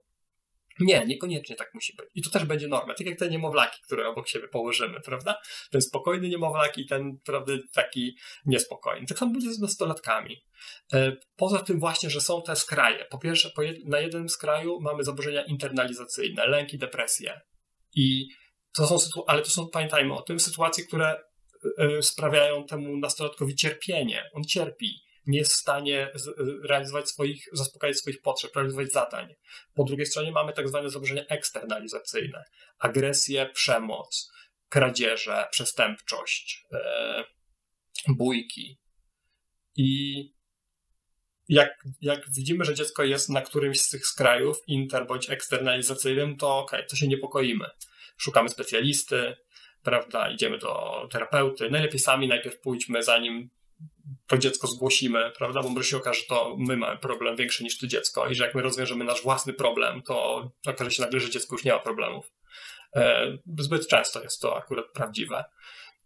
[0.80, 2.06] Nie, niekoniecznie tak musi być.
[2.14, 2.94] I to też będzie norma.
[2.94, 5.38] Tak jak te niemowlaki, które obok siebie położymy, prawda?
[5.70, 9.06] Ten spokojny niemowlak i ten, prawda, taki niespokojny.
[9.06, 10.44] Tak samo będzie z nastolatkami.
[10.92, 13.04] E, poza tym właśnie, że są te skraje.
[13.10, 13.50] Po pierwsze,
[13.84, 17.40] na jednym skraju mamy zaburzenia internalizacyjne, lęki, depresje.
[17.94, 18.28] I
[18.76, 21.31] to są, ale to są, pamiętajmy o tym, sytuacje, które
[22.00, 24.30] sprawiają temu nastolatkowi cierpienie.
[24.32, 26.12] On cierpi nie jest w stanie
[26.64, 29.34] realizować swoich, zaspokajać swoich potrzeb, realizować zadań.
[29.74, 32.44] Po drugiej stronie mamy tak zwane zaburzenia eksternalizacyjne,
[32.78, 34.32] agresję, przemoc,
[34.68, 37.24] kradzieże, przestępczość, e,
[38.08, 38.78] bójki.
[39.76, 40.30] I
[41.48, 46.58] jak, jak widzimy, że dziecko jest na którymś z tych skrajów, inter bądź eksternalizacyjnym, to
[46.58, 47.66] okay, to się niepokoimy.
[48.16, 49.36] Szukamy specjalisty,
[49.82, 51.70] prawda, idziemy do terapeuty.
[51.70, 53.50] Najlepiej sami najpierw pójdźmy, zanim
[54.26, 55.62] to dziecko zgłosimy, prawda?
[55.62, 58.44] Bo może się okaże, że to my mamy problem większy niż to dziecko i że
[58.44, 61.78] jak my rozwiążemy nasz własny problem, to okaże się nagle, że dziecko już nie ma
[61.78, 62.32] problemów.
[62.96, 63.26] E,
[63.58, 65.44] zbyt często jest to akurat prawdziwe.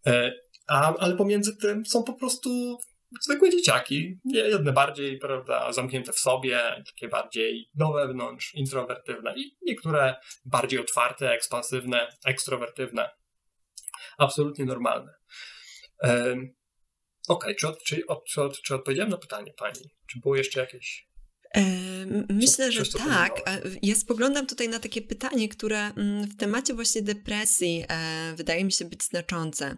[0.06, 0.32] E,
[0.68, 2.78] a, ale pomiędzy tym są po prostu
[3.20, 10.14] zwykłe dzieciaki, jedne bardziej, prawda, zamknięte w sobie, takie bardziej do wewnątrz, introwertywne i niektóre
[10.44, 13.10] bardziej otwarte, ekspansywne, ekstrowertywne.
[14.18, 15.14] Absolutnie normalne.
[16.02, 16.54] Okej,
[17.28, 19.90] okay, czy, czy, czy, czy odpowiedziałem na pytanie pani?
[20.06, 21.08] Czy było jeszcze jakieś?
[22.28, 23.32] Myślę, że tak.
[23.82, 28.72] Ja spoglądam tutaj na takie pytanie, które mm, w temacie właśnie depresji e, wydaje mi
[28.72, 29.76] się być znaczące.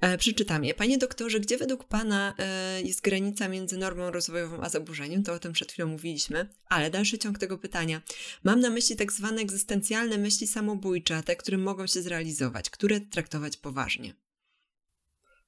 [0.00, 0.74] E, przeczytam je.
[0.74, 5.22] Panie doktorze, gdzie według Pana e, jest granica między normą rozwojową a zaburzeniem?
[5.22, 8.02] To o tym przed chwilą mówiliśmy, ale dalszy ciąg tego pytania.
[8.44, 13.56] Mam na myśli tak zwane egzystencjalne myśli samobójcze, te, które mogą się zrealizować, które traktować
[13.56, 14.14] poważnie.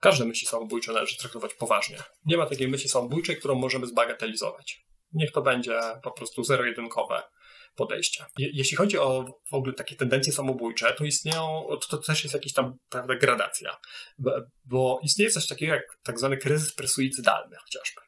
[0.01, 1.97] Każde myśli samobójcze należy traktować poważnie.
[2.27, 4.88] Nie ma takiej myśli samobójczej, którą możemy zbagatelizować.
[5.13, 7.23] Niech to będzie po prostu zero-jedynkowe
[7.79, 8.25] podejście.
[8.39, 12.53] jeśli chodzi o w ogóle takie tendencje samobójcze, to istnieją, to, to też jest jakaś
[12.53, 13.77] tam prawda, gradacja,
[14.65, 18.01] bo, istnieje coś takiego jak tak zwany kryzys presuicydalny chociażby.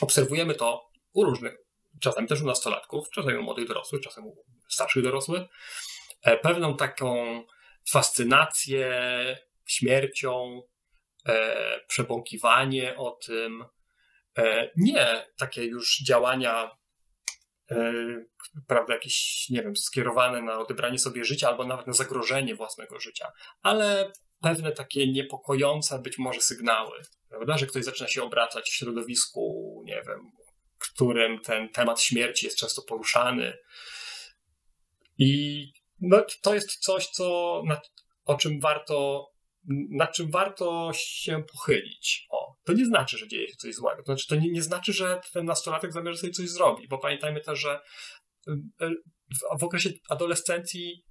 [0.00, 1.56] Obserwujemy to u różnych,
[2.00, 5.42] czasami też u nastolatków, czasami u młodych dorosłych, czasem u starszych dorosłych,
[6.22, 7.42] e, pewną taką
[7.90, 8.88] fascynację
[9.66, 10.62] śmiercią,
[11.26, 13.64] e, przebąkiwanie o tym,
[14.76, 16.70] nie takie już działania
[17.70, 17.92] E,
[18.66, 23.32] prawda, jakieś, nie wiem, skierowane na odebranie sobie życia albo nawet na zagrożenie własnego życia,
[23.62, 24.12] ale
[24.42, 30.02] pewne takie niepokojące być może sygnały, prawda, że ktoś zaczyna się obracać w środowisku, nie
[30.06, 30.30] wiem,
[30.78, 33.58] którym ten temat śmierci jest często poruszany.
[35.18, 35.62] I
[36.00, 37.62] no, to jest coś, co,
[38.24, 39.26] o czym warto
[39.90, 42.26] nad czym warto się pochylić.
[42.30, 44.02] O, to nie znaczy, że dzieje się coś złego.
[44.02, 47.40] To znaczy, to nie, nie znaczy, że ten nastolatek zamierza sobie coś zrobić, bo pamiętajmy
[47.40, 47.80] też, że
[48.48, 48.52] y,
[48.82, 48.94] y,
[49.58, 51.04] w okresie adolescencji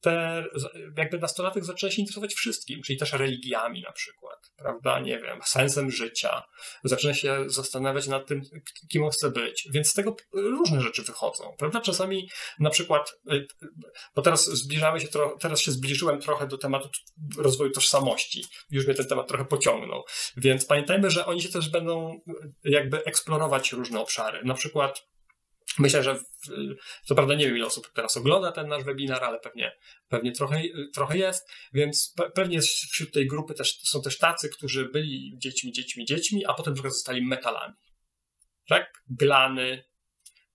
[0.00, 0.44] te,
[0.96, 5.90] jakby nastolatek zaczyna się interesować wszystkim, czyli też religiami na przykład, prawda, nie wiem, sensem
[5.90, 6.42] życia,
[6.84, 8.40] zaczyna się zastanawiać nad tym,
[8.88, 13.46] kim on chce być, więc z tego różne rzeczy wychodzą, prawda, czasami na przykład, y,
[14.14, 15.08] bo teraz zbliżamy się,
[15.40, 16.88] teraz się zbliżyłem trochę do tematu
[17.38, 20.04] rozwoju tożsamości, już mnie ten temat trochę pociągnął,
[20.36, 22.20] więc pamiętajmy, że oni się też będą
[22.64, 25.13] jakby eksplorować różne obszary, na przykład
[25.78, 26.18] Myślę, że
[27.04, 29.76] co prawda nie wiem, ile osób teraz ogląda ten nasz webinar, ale pewnie,
[30.08, 30.62] pewnie trochę,
[30.94, 36.04] trochę jest, więc pewnie wśród tej grupy też, są też tacy, którzy byli dziećmi, dziećmi,
[36.04, 37.74] dziećmi, a potem trochę zostali metalami.
[38.68, 38.92] Tak?
[39.08, 39.84] Glany,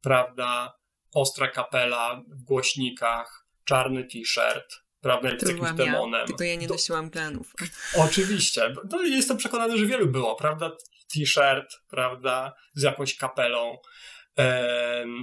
[0.02, 0.80] prawda?
[1.14, 6.22] Ostra kapela w głośnikach, czarny t-shirt, prawda, z jakimś demonem.
[6.22, 6.74] Ja, tylko ja nie Do...
[6.74, 7.54] nosiłam glanów.
[8.08, 8.74] Oczywiście.
[8.92, 10.72] No, jestem przekonany, że wielu było, prawda?
[11.14, 13.78] T-shirt, prawda, z jakąś kapelą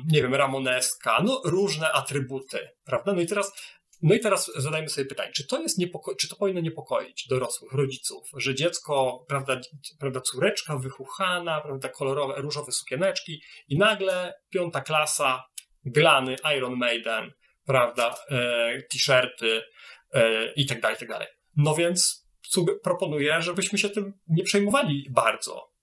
[0.09, 3.13] nie wiem, ramoneska, no różne atrybuty, prawda?
[3.13, 3.53] No i teraz,
[4.03, 7.73] no i teraz zadajmy sobie pytanie, czy to jest niepoko- czy to powinno niepokoić dorosłych,
[7.73, 9.61] rodziców, że dziecko, prawda,
[10.01, 15.45] prawda córeczka wychuchana, prawda, kolorowe, różowe sukieneczki i nagle piąta klasa,
[15.85, 17.33] glany, Iron Maiden,
[17.67, 19.63] prawda, e, t-shirty
[20.13, 21.29] e, i tak dalej, i tak dalej.
[21.57, 22.27] No więc
[22.83, 25.76] proponuję, żebyśmy się tym nie przejmowali bardzo,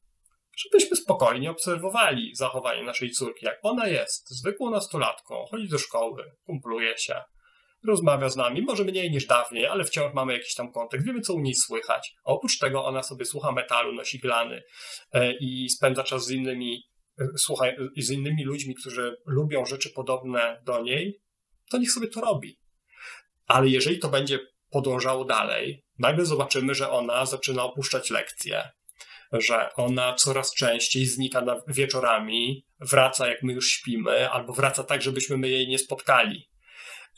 [0.58, 6.98] żebyśmy spokojnie obserwowali zachowanie naszej córki, jak ona jest, zwykłą nastolatką, chodzi do szkoły, kumpluje
[6.98, 7.22] się,
[7.88, 11.34] rozmawia z nami, może mniej niż dawniej, ale wciąż mamy jakiś tam kontakt, wiemy co
[11.34, 12.14] u niej słychać.
[12.26, 14.64] A oprócz tego ona sobie słucha metalu, nosi glany
[15.12, 16.84] e, i spędza czas z innymi,
[17.20, 17.66] e, słucha,
[17.98, 21.22] z innymi ludźmi, którzy lubią rzeczy podobne do niej,
[21.72, 22.60] to niech sobie to robi.
[23.48, 24.40] Ale jeżeli to będzie
[24.70, 28.70] podążało dalej, nagle zobaczymy, że ona zaczyna opuszczać lekcje,
[29.34, 35.02] że ona coraz częściej znika na wieczorami, wraca jak my już śpimy, albo wraca tak,
[35.02, 36.50] żebyśmy my jej nie spotkali.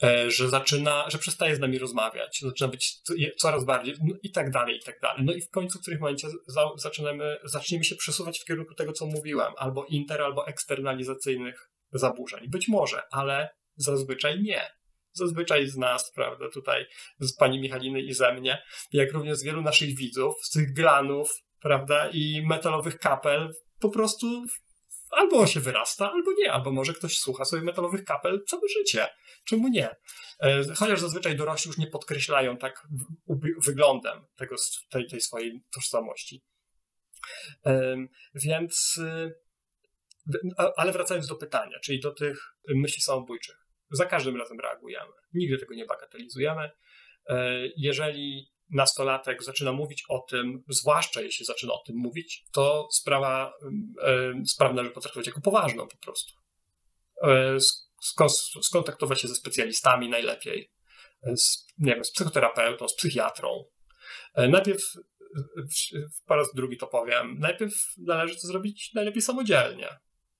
[0.03, 2.93] E, że zaczyna, że przestaje z nami rozmawiać, zaczyna być
[3.37, 5.23] coraz bardziej no i tak dalej, i tak dalej.
[5.25, 6.27] No i w końcu w którymś momencie
[6.77, 12.49] zaczynamy, zaczniemy się przesuwać w kierunku tego, co mówiłem, albo inter, albo eksternalizacyjnych zaburzeń.
[12.49, 14.61] Być może, ale zazwyczaj nie.
[15.13, 16.85] Zazwyczaj z nas, prawda, tutaj
[17.19, 18.63] z pani Michaliny i ze mnie,
[18.93, 24.45] jak również z wielu naszych widzów, z tych glanów, prawda, i metalowych kapel po prostu
[25.11, 29.07] albo się wyrasta, albo nie, albo może ktoś słucha sobie metalowych kapel całe życie.
[29.45, 29.89] Czemu nie?
[30.39, 32.87] E, chociaż zazwyczaj dorośli już nie podkreślają tak
[33.65, 34.55] wyglądem tego,
[34.89, 36.43] tej, tej swojej tożsamości.
[38.35, 39.33] Więc, y,
[40.77, 43.55] ale wracając do pytania, czyli do tych myśli samobójczych.
[43.91, 45.13] Za każdym razem reagujemy.
[45.33, 46.71] Nigdy tego nie bagatelizujemy.
[47.29, 53.53] E, jeżeli nastolatek zaczyna mówić o tym, zwłaszcza jeśli zaczyna o tym mówić, to sprawa,
[54.01, 56.33] e, sprawę należy potraktować jako poważną po prostu.
[57.21, 57.57] E,
[58.61, 60.71] skontaktować się ze specjalistami najlepiej,
[61.35, 63.63] z, nie wiem, z psychoterapeutą, z psychiatrą.
[64.35, 64.81] E, najpierw,
[66.25, 69.89] po raz drugi to powiem, najpierw należy to zrobić najlepiej samodzielnie.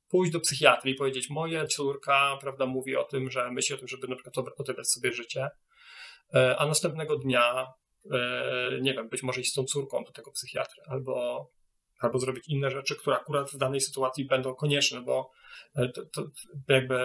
[0.09, 3.87] Pójść do psychiatry i powiedzieć, moja córka, prawda, mówi o tym, że myśli o tym,
[3.87, 5.49] żeby na przykład odebrać sobie życie,
[6.57, 7.84] a następnego dnia E,
[8.81, 11.47] nie wiem, być może iść z tą córką do tego psychiatry, albo
[11.99, 15.31] albo zrobić inne rzeczy, które akurat w danej sytuacji będą konieczne, bo
[15.75, 16.23] e, to, to
[16.67, 16.97] jakby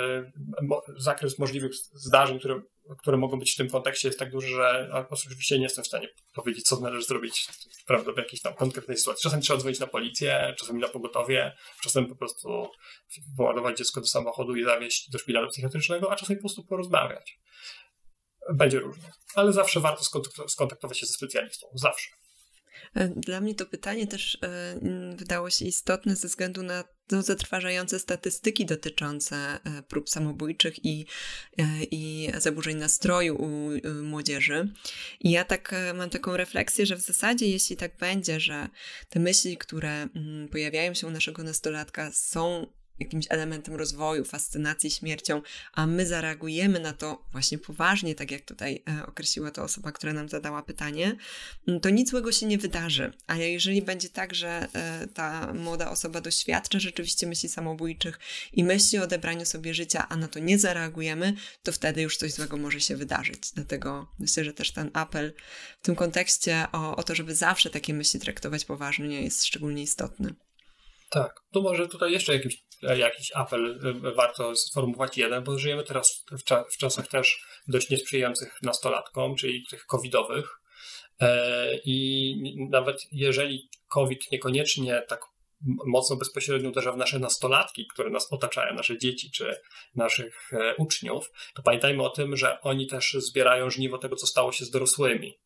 [0.96, 2.60] zakres możliwych zdarzeń, które,
[2.98, 6.08] które mogą być w tym kontekście jest tak duży, że oczywiście nie jestem w stanie
[6.34, 7.48] powiedzieć, co należy zrobić
[7.86, 9.22] prawda, w jakiejś tam konkretnej sytuacji.
[9.22, 12.68] Czasem trzeba dzwonić na policję, czasem na pogotowie, czasem po prostu
[13.36, 17.40] wyładować dziecko do samochodu i zawieźć do szpitala psychiatrycznego, a czasem po prostu porozmawiać.
[18.54, 20.04] Będzie różnie, ale zawsze warto
[20.48, 21.66] skontaktować się ze specjalistą.
[21.74, 22.10] Zawsze.
[22.94, 24.78] E, dla mnie to pytanie też e,
[25.16, 31.06] wydało się istotne ze względu na no, zatrważające statystyki dotyczące e, prób samobójczych i,
[31.90, 33.70] i zaburzeń nastroju u
[34.02, 34.68] młodzieży.
[35.20, 38.68] I ja tak mam taką refleksję, że w zasadzie jeśli tak będzie, że
[39.08, 40.08] te myśli, które
[40.50, 42.66] pojawiają się u naszego nastolatka są
[43.00, 45.42] jakimś elementem rozwoju, fascynacji śmiercią,
[45.72, 50.12] a my zareagujemy na to właśnie poważnie, tak jak tutaj e, określiła to osoba, która
[50.12, 51.16] nam zadała pytanie,
[51.68, 53.12] mm, to nic złego się nie wydarzy.
[53.26, 58.18] A jeżeli będzie tak, że e, ta młoda osoba doświadcza rzeczywiście myśli samobójczych
[58.52, 62.32] i myśli o odebraniu sobie życia, a na to nie zareagujemy, to wtedy już coś
[62.32, 63.50] złego może się wydarzyć.
[63.54, 65.32] Dlatego myślę, że też ten apel
[65.82, 70.34] w tym kontekście o, o to, żeby zawsze takie myśli traktować poważnie jest szczególnie istotny.
[71.10, 76.24] Tak, to może tutaj jeszcze jakiś, jakiś apel y, warto sformułować jeden, bo żyjemy teraz
[76.38, 80.60] w, cza w czasach też dość niesprzyjających nastolatkom, czyli tych covidowych.
[81.20, 82.34] E, I
[82.70, 85.20] nawet jeżeli COVID niekoniecznie tak
[85.86, 89.56] mocno bezpośrednio uderza w nasze nastolatki, które nas otaczają, nasze dzieci czy
[89.94, 94.52] naszych e, uczniów, to pamiętajmy o tym, że oni też zbierają żniwo tego, co stało
[94.52, 95.38] się z dorosłymi.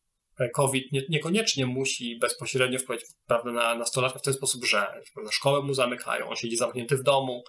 [0.53, 5.73] COVID nie, niekoniecznie musi bezpośrednio wpływać prawda, na nastolatka w ten sposób, że szkołę mu
[5.73, 7.43] zamykają, on siedzi zamknięty w domu,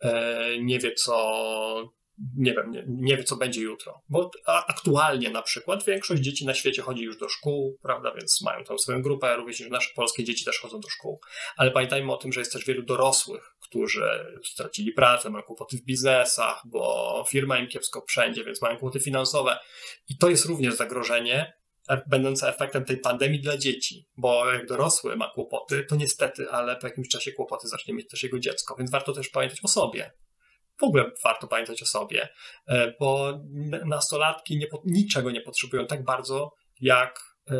[0.00, 1.92] e, nie wie co,
[2.36, 4.02] nie wiem, nie, nie, wie co będzie jutro.
[4.08, 8.64] Bo aktualnie na przykład większość dzieci na świecie chodzi już do szkół, prawda, więc mają
[8.64, 11.20] tam swoją grupę, również nasze polskie dzieci też chodzą do szkół.
[11.56, 14.04] Ale pamiętajmy o tym, że jest też wielu dorosłych, którzy
[14.44, 19.58] stracili pracę, mają kłopoty w biznesach, bo firma im kiepsko wszędzie, więc mają kłopoty finansowe.
[20.08, 25.16] I to jest również zagrożenie, E, będące efektem tej pandemii dla dzieci, bo jak dorosły
[25.16, 28.90] ma kłopoty, to niestety, ale po jakimś czasie kłopoty zacznie mieć też jego dziecko, więc
[28.90, 30.12] warto też pamiętać o sobie.
[30.80, 32.28] W ogóle warto pamiętać o sobie,
[32.66, 33.40] e, bo
[33.86, 37.20] nastolatki nie, niczego nie potrzebują tak bardzo jak,
[37.50, 37.54] e,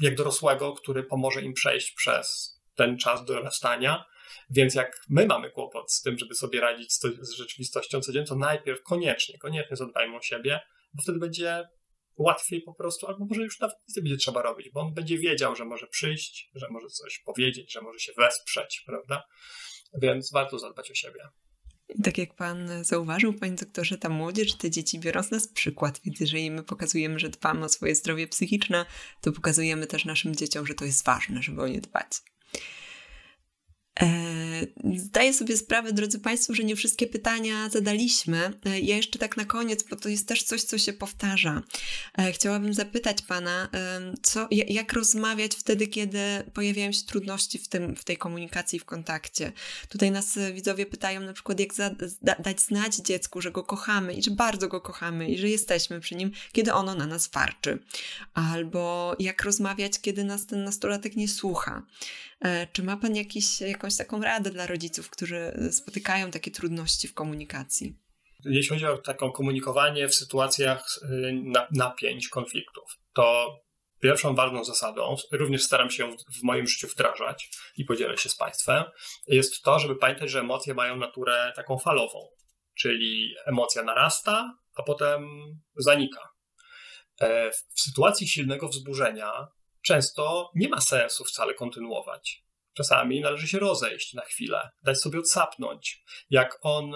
[0.00, 4.04] jak dorosłego, który pomoże im przejść przez ten czas dorastania.
[4.50, 8.36] Więc jak my mamy kłopot z tym, żeby sobie radzić z, z rzeczywistością codzienną, to
[8.36, 10.60] najpierw koniecznie, koniecznie zadbajmy o siebie,
[10.94, 11.68] bo wtedy będzie
[12.16, 15.18] łatwiej po prostu, albo może już nawet nic nie będzie trzeba robić, bo on będzie
[15.18, 19.22] wiedział, że może przyjść, że może coś powiedzieć, że może się wesprzeć, prawda?
[20.02, 21.20] Więc warto zadbać o siebie.
[22.04, 26.20] Tak jak pan zauważył, panie doktorze, ta młodzież, te dzieci biorą z nas przykład, więc
[26.20, 28.86] jeżeli my pokazujemy, że dbamy o swoje zdrowie psychiczne,
[29.20, 32.12] to pokazujemy też naszym dzieciom, że to jest ważne, żeby o nie dbać.
[34.02, 38.52] E, zdaję sobie sprawę, drodzy Państwo, że nie wszystkie pytania zadaliśmy.
[38.64, 41.62] E, ja jeszcze tak na koniec, bo to jest też coś, co się powtarza.
[42.18, 43.68] E, chciałabym zapytać Pana,
[44.22, 46.18] co, jak rozmawiać wtedy, kiedy
[46.54, 49.52] pojawiają się trudności w, tym, w tej komunikacji, w kontakcie.
[49.88, 51.90] Tutaj nas widzowie pytają na przykład, jak za,
[52.38, 56.14] dać znać dziecku, że go kochamy i że bardzo go kochamy i że jesteśmy przy
[56.14, 57.78] nim, kiedy ono na nas warczy.
[58.34, 61.82] Albo jak rozmawiać, kiedy nas ten nastolatek nie słucha.
[62.72, 67.96] Czy ma Pan jakiś, jakąś taką radę dla rodziców, którzy spotykają takie trudności w komunikacji?
[68.44, 71.32] Jeśli chodzi o taką komunikowanie w sytuacjach y,
[71.70, 73.56] napięć, konfliktów, to
[74.00, 78.84] pierwszą ważną zasadą, również staram się w moim życiu wdrażać i podzielę się z Państwem,
[79.26, 82.28] jest to, żeby pamiętać, że emocje mają naturę taką falową,
[82.74, 85.26] czyli emocja narasta, a potem
[85.76, 86.20] zanika.
[87.20, 89.48] E, w sytuacji silnego wzburzenia
[89.82, 92.44] często nie ma sensu wcale kontynuować.
[92.80, 96.02] Czasami należy się rozejść na chwilę, dać sobie odsapnąć.
[96.30, 96.92] Jak on,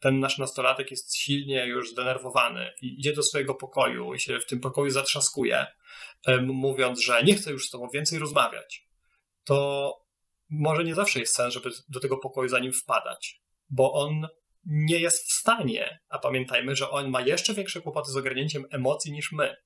[0.00, 4.46] ten nasz nastolatek jest silnie już zdenerwowany i idzie do swojego pokoju i się w
[4.46, 5.66] tym pokoju zatrzaskuje,
[6.42, 8.88] mówiąc, że nie chce już z tobą więcej rozmawiać,
[9.44, 9.96] to
[10.50, 14.28] może nie zawsze jest sens, żeby do tego pokoju za nim wpadać, bo on
[14.64, 19.12] nie jest w stanie, a pamiętajmy, że on ma jeszcze większe kłopoty z ogarnięciem emocji
[19.12, 19.56] niż my.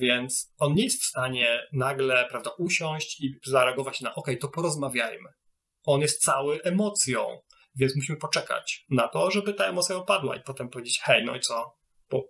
[0.00, 5.28] Więc on nie jest w stanie nagle, prawda, usiąść i zareagować na, ok, to porozmawiajmy.
[5.84, 7.40] On jest cały emocją,
[7.76, 11.40] więc musimy poczekać na to, żeby ta emocja opadła i potem powiedzieć, hej, no i
[11.40, 11.76] co,
[12.08, 12.24] po,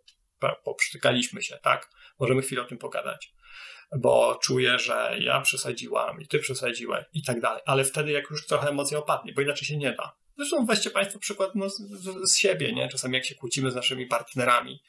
[0.65, 1.91] poprztykaliśmy się, tak?
[2.19, 3.35] Możemy chwilę o tym pogadać,
[3.99, 8.47] bo czuję, że ja przesadziłam i ty przesadziłeś i tak dalej, ale wtedy jak już
[8.47, 10.17] trochę emocja opadnie, bo inaczej się nie da.
[10.37, 11.83] Zresztą weźcie Państwo przykład no, z,
[12.25, 12.89] z, siebie, nie?
[12.89, 14.83] Czasami jak się kłócimy z naszymi partnerami,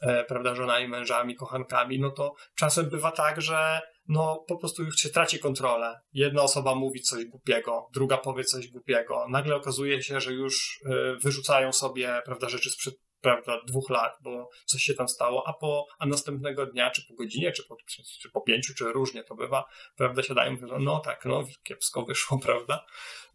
[0.00, 4.96] e, prawda, żonami, mężami, kochankami, no to czasem bywa tak, że no po prostu już
[4.96, 6.00] się traci kontrolę.
[6.12, 9.26] Jedna osoba mówi coś głupiego, druga powie coś głupiego.
[9.28, 14.48] Nagle okazuje się, że już e, wyrzucają sobie, prawda, rzeczy sprzed prawda, dwóch lat, bo
[14.64, 17.76] coś się tam stało, a po, a następnego dnia, czy po godzinie, czy po,
[18.20, 19.64] czy, po pięciu, czy różnie to bywa,
[19.96, 22.86] prawda, siadają i mówią, no tak, no kiepsko wyszło, prawda,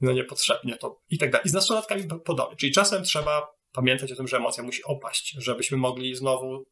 [0.02, 1.48] no niepotrzebnie to i tak dalej.
[1.48, 5.78] I z nastolatkami podobnie, czyli czasem trzeba pamiętać o tym, że emocja musi opaść, żebyśmy
[5.78, 6.66] mogli znowu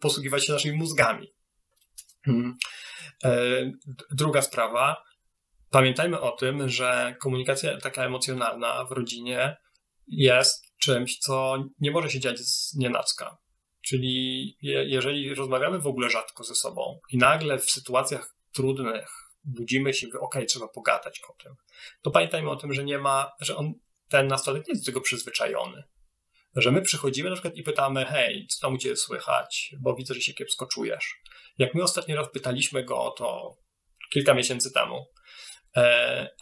[0.00, 1.32] posługiwać się naszymi mózgami.
[2.24, 2.56] Hmm.
[3.24, 3.30] E,
[4.10, 5.02] druga sprawa,
[5.70, 9.56] pamiętajmy o tym, że komunikacja taka emocjonalna w rodzinie
[10.06, 13.38] jest czymś, co nie może się dziać z nienacka.
[13.80, 19.08] Czyli je, jeżeli rozmawiamy w ogóle rzadko ze sobą i nagle w sytuacjach trudnych
[19.44, 21.54] budzimy się okej, okay, trzeba pogadać o tym,
[22.02, 23.72] to pamiętajmy o tym, że nie ma, że on,
[24.08, 25.82] ten nastoletni jest do tego przyzwyczajony.
[26.56, 30.14] Że my przychodzimy na przykład i pytamy, hej, co tam u ciebie słychać, bo widzę,
[30.14, 31.20] że się kiepsko czujesz.
[31.58, 33.56] Jak my ostatni raz pytaliśmy go o to
[34.12, 35.06] kilka miesięcy temu,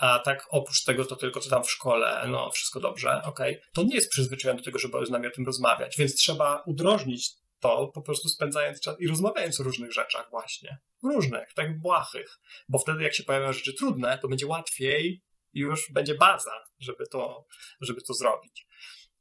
[0.00, 3.70] a tak oprócz tego to tylko co tam w szkole, no wszystko dobrze, okej, okay.
[3.72, 7.30] to nie jest przyzwyczajony do tego, żeby z nami o tym rozmawiać, więc trzeba udrożnić
[7.60, 12.78] to po prostu spędzając czas i rozmawiając o różnych rzeczach właśnie, różnych, tak błahych, bo
[12.78, 15.22] wtedy jak się pojawią rzeczy trudne, to będzie łatwiej
[15.52, 17.46] i już będzie baza, żeby to,
[17.80, 18.66] żeby to zrobić.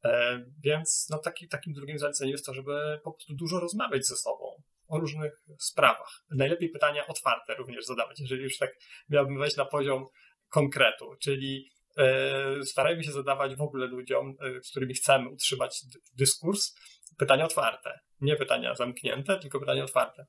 [0.04, 4.16] E, więc no, taki, takim drugim zaleceniem jest to, żeby po prostu dużo rozmawiać ze
[4.16, 6.24] sobą, o różnych sprawach.
[6.32, 8.72] Najlepiej pytania otwarte również zadawać, jeżeli już tak
[9.10, 10.06] miałbym wejść na poziom
[10.50, 15.82] konkretu, czyli e, starajmy się zadawać w ogóle ludziom, e, z którymi chcemy utrzymać
[16.18, 16.76] dyskurs,
[17.18, 18.00] pytania otwarte.
[18.22, 20.26] Nie pytania zamknięte, tylko pytania otwarte.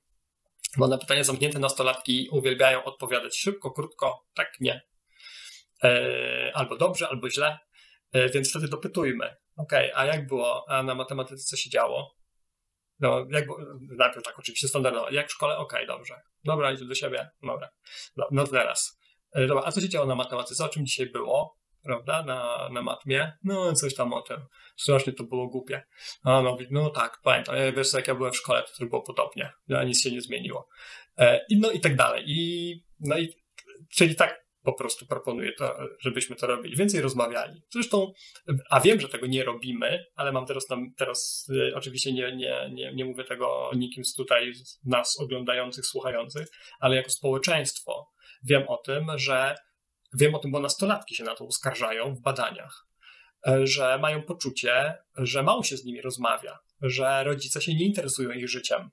[0.78, 4.80] Bo na pytania zamknięte nastolatki uwielbiają odpowiadać szybko, krótko, tak, nie.
[5.84, 7.58] E, albo dobrze, albo źle,
[8.34, 9.36] więc wtedy dopytujmy.
[9.56, 10.64] Ok, a jak było?
[10.68, 12.15] A na matematyce co się działo?
[13.00, 13.44] No, jak,
[13.98, 15.10] najpierw tak oczywiście standardowo.
[15.10, 15.56] Jak w szkole?
[15.56, 16.20] Okej, okay, dobrze.
[16.44, 17.30] Dobra, idę do siebie.
[17.42, 17.68] Dobra.
[18.16, 19.00] No, no teraz.
[19.32, 20.64] E, dobra, a co się działo na matematyce?
[20.64, 21.56] O czym dzisiaj było?
[21.82, 22.22] Prawda?
[22.22, 23.32] Na, na matmie?
[23.44, 24.40] No, coś tam o tym.
[24.76, 25.82] Strasznie to było głupie.
[26.24, 27.54] A no, no tak, pamiętam.
[27.76, 29.52] Wiesz jak ja byłem w szkole, to było podobnie.
[29.68, 30.68] No, nic się nie zmieniło.
[31.18, 32.24] E, I no i tak dalej.
[32.26, 33.34] I, no i,
[33.96, 36.76] czyli tak po prostu proponuję to, żebyśmy to robili.
[36.76, 37.62] Więcej rozmawiali.
[37.70, 38.12] Zresztą,
[38.70, 42.94] a wiem, że tego nie robimy, ale mam teraz, teraz y, oczywiście nie, nie, nie,
[42.94, 44.52] nie mówię tego nikim z tutaj
[44.84, 46.46] nas oglądających, słuchających,
[46.80, 48.10] ale jako społeczeństwo
[48.44, 49.54] wiem o tym, że
[50.14, 52.86] wiem o tym, bo nastolatki się na to uskarżają w badaniach,
[53.46, 58.30] e, że mają poczucie, że mało się z nimi rozmawia, że rodzice się nie interesują
[58.30, 58.90] ich życiem.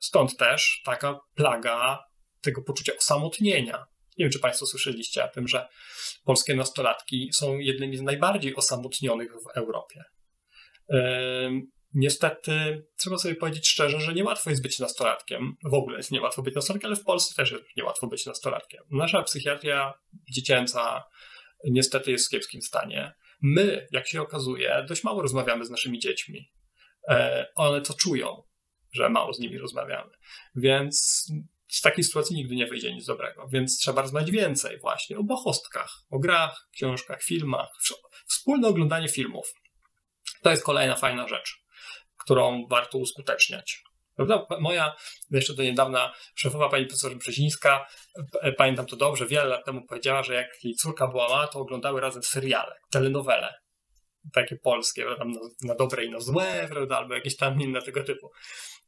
[0.00, 2.04] Stąd też taka plaga
[2.40, 3.86] tego poczucia osamotnienia,
[4.18, 5.68] nie wiem, czy Państwo słyszeliście o tym, że
[6.24, 10.04] polskie nastolatki są jednymi z najbardziej osamotnionych w Europie.
[11.94, 15.56] Niestety, trzeba sobie powiedzieć szczerze, że niełatwo jest być nastolatkiem.
[15.70, 18.82] W ogóle jest niełatwo być nastolatkiem, ale w Polsce też jest niełatwo być nastolatkiem.
[18.90, 19.94] Nasza psychiatria
[20.30, 21.04] dziecięca
[21.64, 23.12] niestety jest w kiepskim stanie.
[23.42, 26.52] My, jak się okazuje, dość mało rozmawiamy z naszymi dziećmi.
[27.08, 28.42] E, one to czują,
[28.92, 30.10] że mało z nimi rozmawiamy.
[30.54, 31.26] Więc
[31.68, 35.92] z takiej sytuacji nigdy nie wyjdzie nic dobrego, więc trzeba rozmawiać więcej właśnie o bohostkach,
[36.10, 37.68] o grach, książkach, filmach,
[38.26, 39.52] wspólne oglądanie filmów.
[40.42, 41.62] To jest kolejna fajna rzecz,
[42.16, 43.82] którą warto uskuteczniać.
[44.16, 44.46] Prawda?
[44.60, 44.94] Moja
[45.30, 47.86] jeszcze do niedawna szefowa pani profesor Brzezińska,
[48.56, 52.00] pamiętam to dobrze, wiele lat temu powiedziała, że jak jej córka była mała, to oglądały
[52.00, 53.54] razem seriale, telenowele,
[54.32, 56.96] takie polskie, tam na, na dobre i na złe, prawda?
[56.96, 58.30] albo jakieś tam inne tego typu.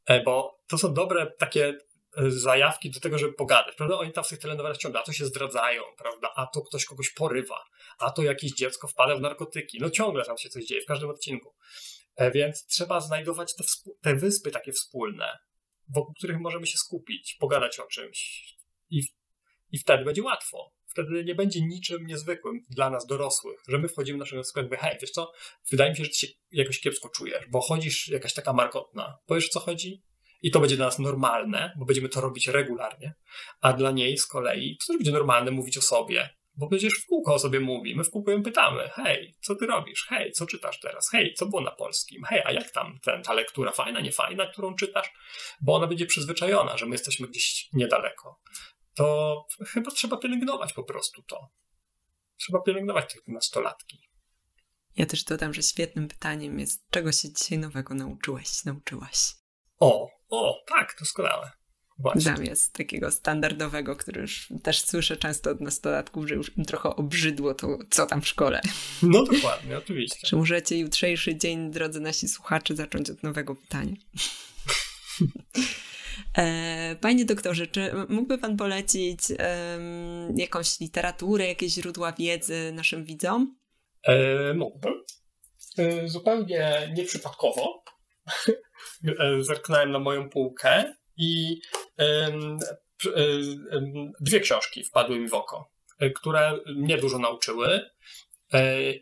[0.06, 1.78] E, bo to są dobre takie
[2.16, 3.98] zajawki do tego, żeby pogadać, prawda?
[3.98, 6.32] Oni tam w tych telenowelach ciągle, a to się zdradzają, prawda?
[6.36, 7.64] A to ktoś kogoś porywa,
[7.98, 9.78] a to jakieś dziecko wpada w narkotyki.
[9.80, 11.54] No ciągle tam się coś dzieje w każdym odcinku.
[12.16, 13.64] E, więc trzeba znajdować te,
[14.00, 15.38] te wyspy takie wspólne,
[15.88, 18.44] wokół których możemy się skupić, pogadać o czymś
[18.90, 19.02] i,
[19.70, 20.72] i wtedy będzie łatwo.
[20.86, 24.98] Wtedy nie będzie niczym niezwykłym dla nas dorosłych, że my wchodzimy w naszego sklepu hej,
[25.00, 25.32] wiesz co,
[25.70, 29.18] wydaje mi się, że ty się jakoś kiepsko czujesz, bo chodzisz jakaś taka markotna.
[29.26, 30.02] Powiesz, co chodzi?
[30.42, 33.14] I to będzie dla nas normalne, bo będziemy to robić regularnie,
[33.60, 37.06] a dla niej z kolei to też będzie normalne mówić o sobie, bo przecież w
[37.06, 40.46] kółko o sobie mówi, my w kółko ją pytamy, hej, co ty robisz, hej, co
[40.46, 44.00] czytasz teraz, hej, co było na polskim, hej, a jak tam ten, ta lektura, fajna,
[44.00, 45.12] niefajna, którą czytasz,
[45.60, 48.40] bo ona będzie przyzwyczajona, że my jesteśmy gdzieś niedaleko.
[48.94, 51.48] To chyba trzeba pielęgnować po prostu to.
[52.36, 54.10] Trzeba pielęgnować tych nastolatki.
[54.96, 59.18] Ja też dodam, że świetnym pytaniem jest, czego się dzisiaj nowego nauczyłeś, nauczyłaś?
[59.78, 61.50] O, o, tak, doskonałe.
[61.98, 62.20] Właśnie.
[62.20, 67.54] Zamiast takiego standardowego, który już też słyszę często od nastolatków, że już im trochę obrzydło
[67.54, 68.60] to, co tam w szkole.
[69.02, 70.26] No dokładnie, oczywiście.
[70.26, 73.96] Czy możecie jutrzejszy dzień, drodzy nasi słuchacze, zacząć od nowego pytania?
[76.38, 83.58] E, panie doktorze, czy mógłby Pan polecić um, jakąś literaturę, jakieś źródła wiedzy naszym widzom?
[84.02, 84.92] E, mógłbym.
[85.78, 87.84] E, zupełnie nieprzypadkowo
[89.40, 91.60] zerknąłem na moją półkę i
[94.20, 97.90] dwie książki wpadły mi w oko, e, które mnie dużo nauczyły.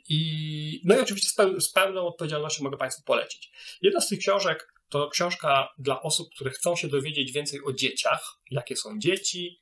[0.09, 3.51] I, no i oczywiście z, peł z pełną odpowiedzialnością mogę Państwu polecić.
[3.83, 8.41] Jedna z tych książek to książka dla osób, które chcą się dowiedzieć więcej o dzieciach,
[8.51, 9.61] jakie są dzieci,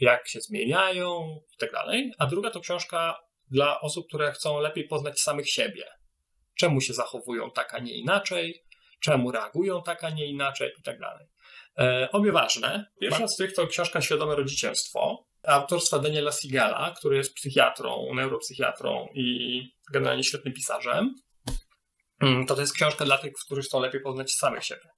[0.00, 1.70] jak się zmieniają i tak.
[2.18, 3.18] A druga to książka
[3.50, 5.84] dla osób, które chcą lepiej poznać samych siebie.
[6.58, 8.64] Czemu się zachowują tak, a nie inaczej,
[9.00, 11.26] czemu reagują tak, a nie inaczej i tak dalej.
[11.78, 12.86] E, obie ważne.
[13.00, 19.60] Pierwsza z tych to książka Świadome Rodzicielstwo autorstwa Daniela Sigela, który jest psychiatrą, neuropsychiatrą i
[19.92, 21.14] generalnie świetnym pisarzem.
[22.20, 24.90] Mm, to to jest książka dla tych, którzy chcą lepiej poznać samych siebie.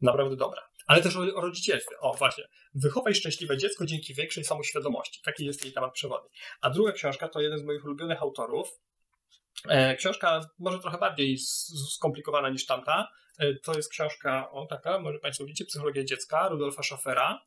[0.00, 0.62] Naprawdę dobra.
[0.86, 1.98] Ale też o, o rodzicielstwie.
[2.00, 2.44] O, właśnie.
[2.74, 5.20] Wychowaj szczęśliwe dziecko dzięki większej samoświadomości.
[5.24, 6.30] Taki jest jej temat przewodni.
[6.60, 8.68] A druga książka to jeden z moich ulubionych autorów.
[9.68, 11.38] E, książka może trochę bardziej
[11.90, 13.08] skomplikowana niż tamta.
[13.38, 17.42] E, to jest książka, o taka, może Państwo widzicie, Psychologia dziecka Rudolfa Schaffera.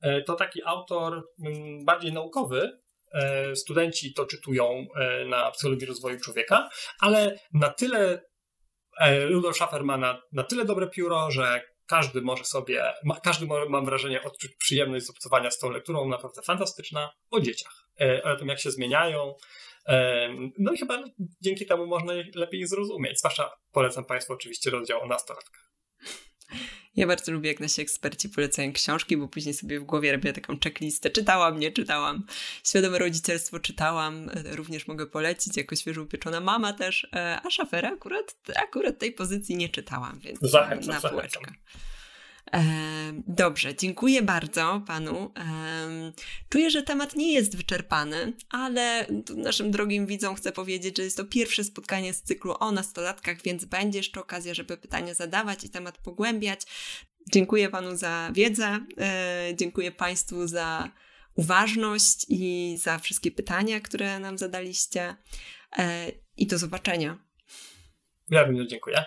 [0.00, 2.78] E, to taki autor mm, bardziej naukowy,
[3.12, 4.86] e, studenci to czytują
[5.26, 6.68] na psychologii rozwoju człowieka,
[7.00, 8.22] ale na tyle
[9.28, 13.84] Rudolf Schaffer ma na, na tyle dobre pióro, że każdy może sobie, ma, każdy mam
[13.84, 17.88] wrażenie, odczuć przyjemność z obcowania z tą lekturą, naprawdę fantastyczna, o dzieciach,
[18.24, 19.34] o tym, jak się zmieniają.
[20.58, 21.04] No i chyba
[21.40, 23.18] dzięki temu można je lepiej zrozumieć.
[23.18, 25.68] Zwłaszcza polecam Państwu oczywiście rozdział o nastolatkach.
[26.96, 30.58] Ja bardzo lubię, jak nasi eksperci polecają książki, bo później sobie w głowie robię taką
[30.64, 31.10] checklistę.
[31.10, 32.26] Czytałam, nie czytałam.
[32.64, 37.92] Świadome rodzicielstwo czytałam, e, również mogę polecić, jako świeżo upieczona mama też, e, a szafera
[37.92, 41.40] akurat, akurat tej pozycji nie czytałam, więc zachęcam, na półeczkę.
[41.40, 41.54] Zachęcam.
[43.26, 45.32] Dobrze, dziękuję bardzo panu.
[46.48, 49.06] Czuję, że temat nie jest wyczerpany, ale
[49.36, 53.64] naszym drogim widzom chcę powiedzieć, że jest to pierwsze spotkanie z cyklu o nastolatkach, więc
[53.64, 56.60] będzie jeszcze okazja, żeby pytania zadawać i temat pogłębiać.
[57.32, 60.90] Dziękuję panu za wiedzę, e, dziękuję państwu za
[61.34, 65.16] uważność i za wszystkie pytania, które nam zadaliście.
[65.78, 67.18] E, I do zobaczenia.
[68.30, 69.04] Ja również dziękuję.